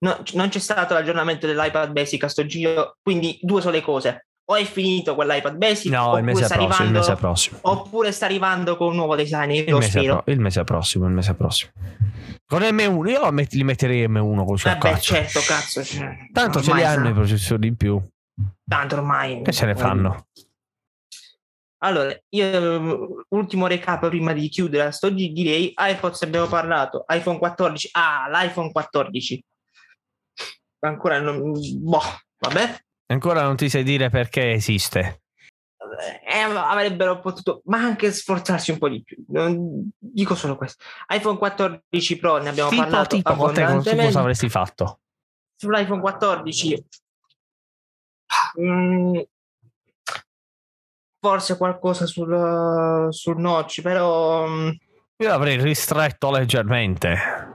[0.04, 2.98] No, non c'è stato l'aggiornamento dell'iPad Basic a sto giro.
[3.02, 4.26] Quindi due sono le cose.
[4.46, 8.76] O è finito quell'iPad Basic, No, il oppure, mese sta prossimo, arrivando, oppure sta arrivando
[8.76, 9.52] con un nuovo design.
[9.52, 11.72] Il mese, pro- il mese prossimo, il mese prossimo.
[12.46, 15.14] Con M1, io met- li metterei M1 col suo Vabbè, cazzo.
[15.14, 15.82] certo, cazzo.
[15.82, 18.02] cioè, Tanto ce li ormai hanno sa- i processori in più.
[18.70, 19.42] Tanto ormai.
[19.42, 20.28] Che se ne fanno?
[21.84, 28.28] Allora, io ultimo recap prima di chiudere sto direi iPods abbiamo parlato, iPhone 14, ah,
[28.30, 29.42] l'iPhone 14.
[30.84, 32.02] Ancora non boh,
[32.40, 32.78] vabbè.
[33.08, 35.22] Ancora non ti sai dire perché esiste.
[36.28, 39.24] Eh, avrebbero potuto ma anche sforzarsi un po' di più.
[39.28, 40.84] Non- dico solo questo.
[41.10, 44.04] iPhone 14 Pro ne abbiamo Tipo, parlato tipo, abbondantemente.
[44.06, 45.00] cosa avresti fatto?
[45.56, 46.86] sull'iPhone 14
[48.60, 49.20] mm,
[51.22, 54.68] forse qualcosa sul, sul notch, però mm,
[55.18, 57.53] Io l'avrei ristretto leggermente.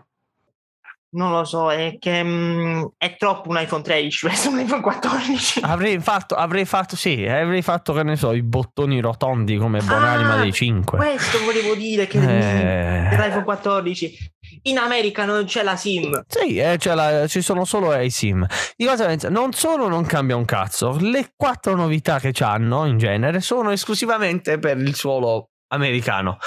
[1.11, 4.83] Non lo so, è che mm, è troppo un iPhone 13 per essere un iPhone
[4.83, 5.61] 14.
[5.63, 10.35] Avrei fatto, avrei fatto, sì, avrei fatto, che ne so, i bottoni rotondi come Buonanima
[10.35, 10.99] Ah, dei 5.
[10.99, 13.17] Questo volevo dire che Eh.
[13.17, 14.33] l'iPhone 14
[14.63, 16.23] in America non c'è la SIM.
[16.27, 18.45] Sì, eh, c'è la- ci sono solo i sim.
[18.77, 19.29] Di cosa pensa?
[19.29, 24.59] Non solo non cambia un cazzo, le quattro novità che hanno in genere sono esclusivamente
[24.59, 26.39] per il suolo americano.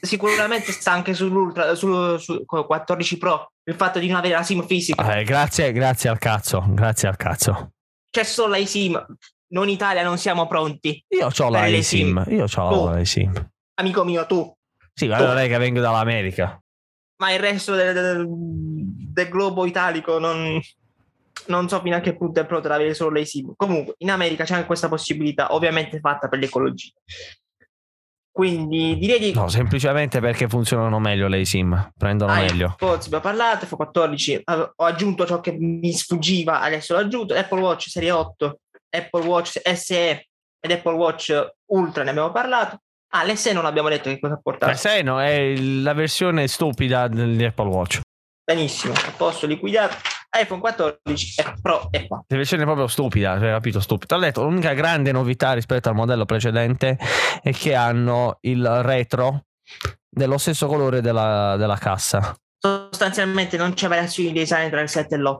[0.00, 4.66] Sicuramente sta anche sull'Ultra, sul, sul 14 Pro, il fatto di non avere la SIM
[4.66, 5.16] fisica.
[5.18, 7.72] Eh, grazie, grazie al cazzo, grazie al cazzo.
[8.10, 9.02] C'è solo la SIM.
[9.48, 11.02] Noi in Italia non siamo pronti.
[11.08, 12.24] Io ho la SIM.
[12.28, 13.50] io ho la eSIM.
[13.74, 14.52] Amico mio, tu.
[14.92, 16.60] Sì, guarda lei che vengo dall'America.
[17.16, 20.60] Ma il resto del, del- del globo italico non,
[21.46, 23.52] non so fino a che punto è pronto ad avere solo le SIM.
[23.56, 26.90] Comunque, in America c'è anche questa possibilità, ovviamente fatta per l'ecologia.
[28.34, 32.66] Quindi direi di No, semplicemente perché funzionano meglio le eSIM, prendono Ah, meglio.
[32.66, 37.60] AirPods abbiamo parlato, F14 eh, ho aggiunto ciò che mi sfuggiva, adesso l'ho aggiunto, Apple
[37.60, 38.58] Watch Serie 8,
[38.90, 40.26] Apple Watch SE
[40.58, 42.78] ed Apple Watch Ultra ne abbiamo parlato.
[43.12, 44.76] Ah, l'SE non abbiamo detto che cosa ha portato.
[44.76, 48.00] Sé no, è la versione stupida di Apple Watch.
[48.44, 49.94] Benissimo, a posto liquidato.
[50.40, 52.24] iPhone 14 e Pro e qua.
[52.26, 53.80] La versione proprio stupida, cioè, capito?
[53.80, 54.16] Stupida.
[54.16, 56.98] Ho detto, l'unica grande novità rispetto al modello precedente
[57.42, 59.44] è che hanno il retro
[60.08, 62.34] dello stesso colore della, della cassa.
[62.58, 65.38] Sostanzialmente non c'è variazioni di design tra il 7 e l'8.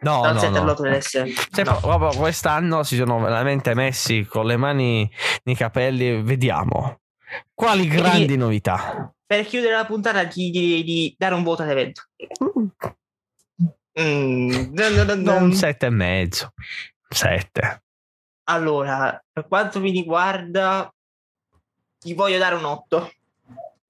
[0.00, 0.60] No, Dal no, 7 no.
[0.60, 1.32] all'8 dell'SE.
[1.50, 1.78] Cioè, No.
[1.80, 5.10] proprio quest'anno si sono veramente messi con le mani
[5.44, 6.22] nei capelli.
[6.22, 7.00] Vediamo
[7.54, 9.10] quali grandi novità.
[9.24, 12.02] Per chiudere la puntata ti direi di dare un voto all'evento.
[12.44, 12.66] Mm,
[15.14, 15.22] dun.
[15.22, 16.52] Non sette e mezzo.
[17.08, 17.82] Sette.
[18.44, 20.92] Allora, per quanto mi riguarda,
[22.00, 23.12] gli voglio dare un 8.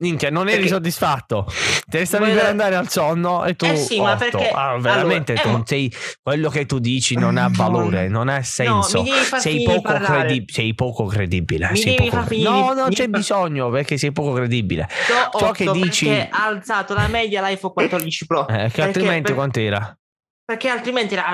[0.03, 1.47] Minchia, non eri Perché- soddisfatto.
[1.89, 3.65] Te stavi per dare- andare al sonno e tu.
[3.67, 4.19] Eh sì, ma otto.
[4.19, 7.55] perché- Ah, veramente allora, eh, tu ma- sei- quello che tu dici non ha No,
[7.57, 9.03] valore, non ha senso.
[9.03, 11.69] No, sei, poco credi- sei poco credibile.
[11.71, 14.89] Mi sei poco finire no, di- c'è bisogno perché sei poco credibile.
[15.09, 18.47] Do Ciò 8 che dici- perché ha alzato la media l'iPhone 14 Pro.
[18.49, 19.97] Eh, che Perché- altrimenti per- quant'era?
[20.45, 21.25] Perché altrimenti era,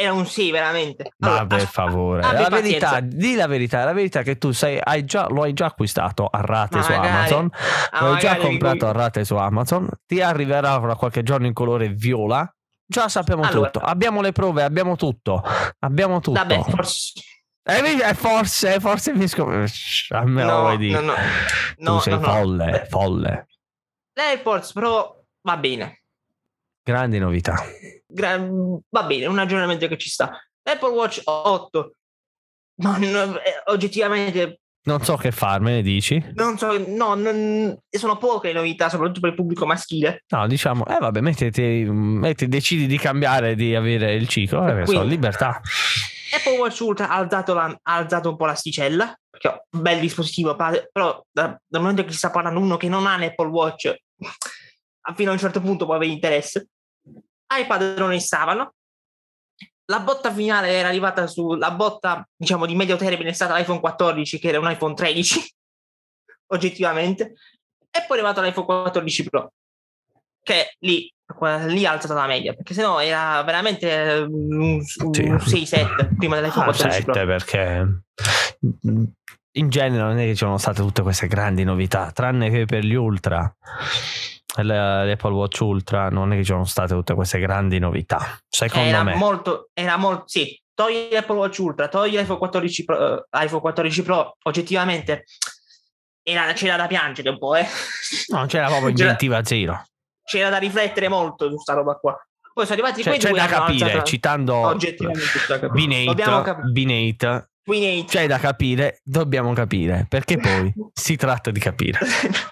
[0.00, 1.12] era un sì, veramente.
[1.16, 3.00] Ma Allora, per as- favore, la verità, pazienza.
[3.00, 6.26] di la verità, la verità è che tu sei, hai già, lo hai già acquistato
[6.26, 7.50] a rate Ma su magari- Amazon,
[7.90, 11.46] ah, lo hai già comprato dico- a rate su Amazon, ti arriverà fra qualche giorno
[11.48, 12.48] in colore viola.
[12.86, 13.70] Già sappiamo Allora.
[13.70, 15.42] tutto, abbiamo le prove, abbiamo tutto,
[15.80, 16.38] abbiamo tutto.
[16.38, 17.12] Vabbè, forse...
[17.64, 19.50] Eh, forse, forse mi scop-
[20.10, 21.00] A me lo No, vuoi dire.
[21.00, 21.12] no, no.
[21.76, 22.26] tu No, sei no, no.
[22.32, 23.46] folle, Beh, folle.
[24.14, 26.02] L'AirPods Pro va bene.
[26.82, 27.62] Grandi novità.
[28.10, 30.30] Va bene, un aggiornamento che ci sta.
[30.62, 31.92] Apple Watch 8.
[32.80, 36.22] Ma no, eh, oggettivamente Non so che farmene, dici?
[36.34, 40.24] non so, no, non- sono poche le novità, soprattutto per il pubblico maschile.
[40.28, 44.92] No, diciamo, eh vabbè, mettiti, metti, decidi di cambiare, di avere il ciclo, eh, so,
[44.92, 45.60] Quindi- libertà.
[46.34, 49.98] Apple Watch Ultra ha alzato, la- ha alzato un po' l'asticella, perché è un bel
[50.00, 53.48] dispositivo, però da- dal momento che si sta parlando uno che non ha un Apple
[53.48, 53.94] Watch,
[55.16, 56.68] fino a un certo punto può avere interesse.
[57.50, 58.74] iPad non ne stavano.
[59.90, 63.80] La botta finale era arrivata su la botta, diciamo, di medio termine è stata l'iPhone
[63.80, 65.54] 14, che era un iPhone 13,
[66.52, 67.32] oggettivamente,
[67.90, 69.52] e poi è arrivato l'iPhone 14 Pro,
[70.42, 71.10] che lì,
[71.68, 75.22] lì ha alzato la media, perché sennò era veramente un, un Sì.
[75.62, 77.14] 6-7 prima dell'iPhone Ah, 14 Pro.
[77.14, 78.02] sette, perché
[79.52, 82.84] in genere non è che ci sono state tutte queste grandi novità, tranne che per
[82.84, 83.52] gli Ultra,
[84.62, 88.38] l'Apple Watch Ultra, non è che ci sono state tutte queste grandi novità.
[88.48, 93.18] Secondo era me, molto, era molto, sì, togli l'Apple Watch Ultra, togli l'iPhone 14 Pro,
[93.30, 95.24] eh, iPhone 14 Pro oggettivamente
[96.22, 97.66] era- c'era da piangere un po', eh.
[98.28, 99.84] no, c'era proprio inventiva zero.
[100.24, 102.16] c'era da riflettere molto su sta roba qua.
[102.52, 105.60] Poi sono arrivati Cioè, c'è da capire, alzato- citando oggettivamente c'è
[108.06, 111.98] c'è da capire, dobbiamo capire, perché poi si tratta di capire.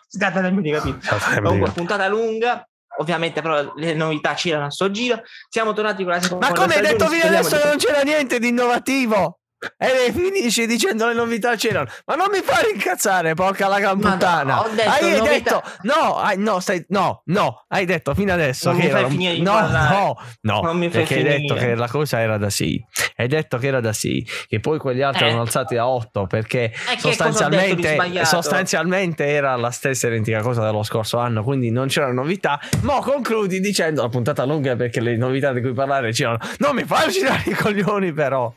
[0.07, 0.99] si tratta di capire.
[1.43, 2.67] Comunque, puntata lunga.
[2.99, 5.23] Ovviamente, però, le novità c'erano a sto giro.
[5.51, 8.49] Siamo tornati con la seconda Ma come hai detto fino adesso non c'era niente di
[8.49, 9.41] innovativo?
[9.79, 11.89] E lei finisce dicendo le novità c'erano.
[12.05, 14.61] Ma non mi fai incazzare, porca la gran Ma no, puttana.
[14.61, 18.71] ho detto hai novità- detto no, hai- no, stai, no, no, hai detto fino adesso
[18.71, 19.95] Non che mi fai era finire di no, parlare.
[19.95, 21.73] no, no, Non mi fai perché hai detto finire.
[21.73, 22.85] che la cosa era da sì.
[23.17, 25.27] Hai detto che era da sì, che poi quegli altri Eh.
[25.29, 31.17] erano alzati a 8 perché Eh, sostanzialmente, sostanzialmente era la stessa identica cosa dello scorso
[31.19, 32.61] anno, quindi non c'erano novità.
[32.83, 36.39] Ma concludi dicendo la puntata lunga perché le novità di cui parlare c'erano.
[36.59, 38.53] Non mi fai girare i coglioni, però.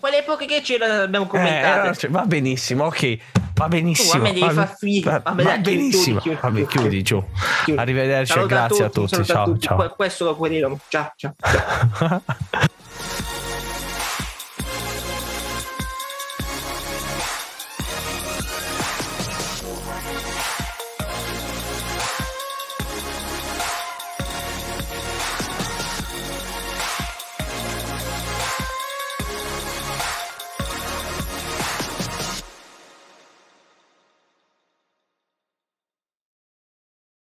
[0.00, 1.96] Quelle poche che c'erano abbiamo Eh, commentate.
[1.98, 3.16] cioè, va benissimo, ok.
[3.54, 4.12] Va benissimo.
[4.12, 5.10] Tu a me devi va, far finire.
[5.10, 6.18] va- va dai, chiudi, benissimo.
[6.20, 7.02] chiudi, Vabbè, chiudi.
[7.02, 7.22] giù.
[7.76, 9.08] Arrivederci e grazie a tutti.
[9.24, 9.76] saluta Ciao, ciao.
[9.76, 10.78] Que- Questo lo guariamo.
[10.88, 11.34] Ciao, ciao.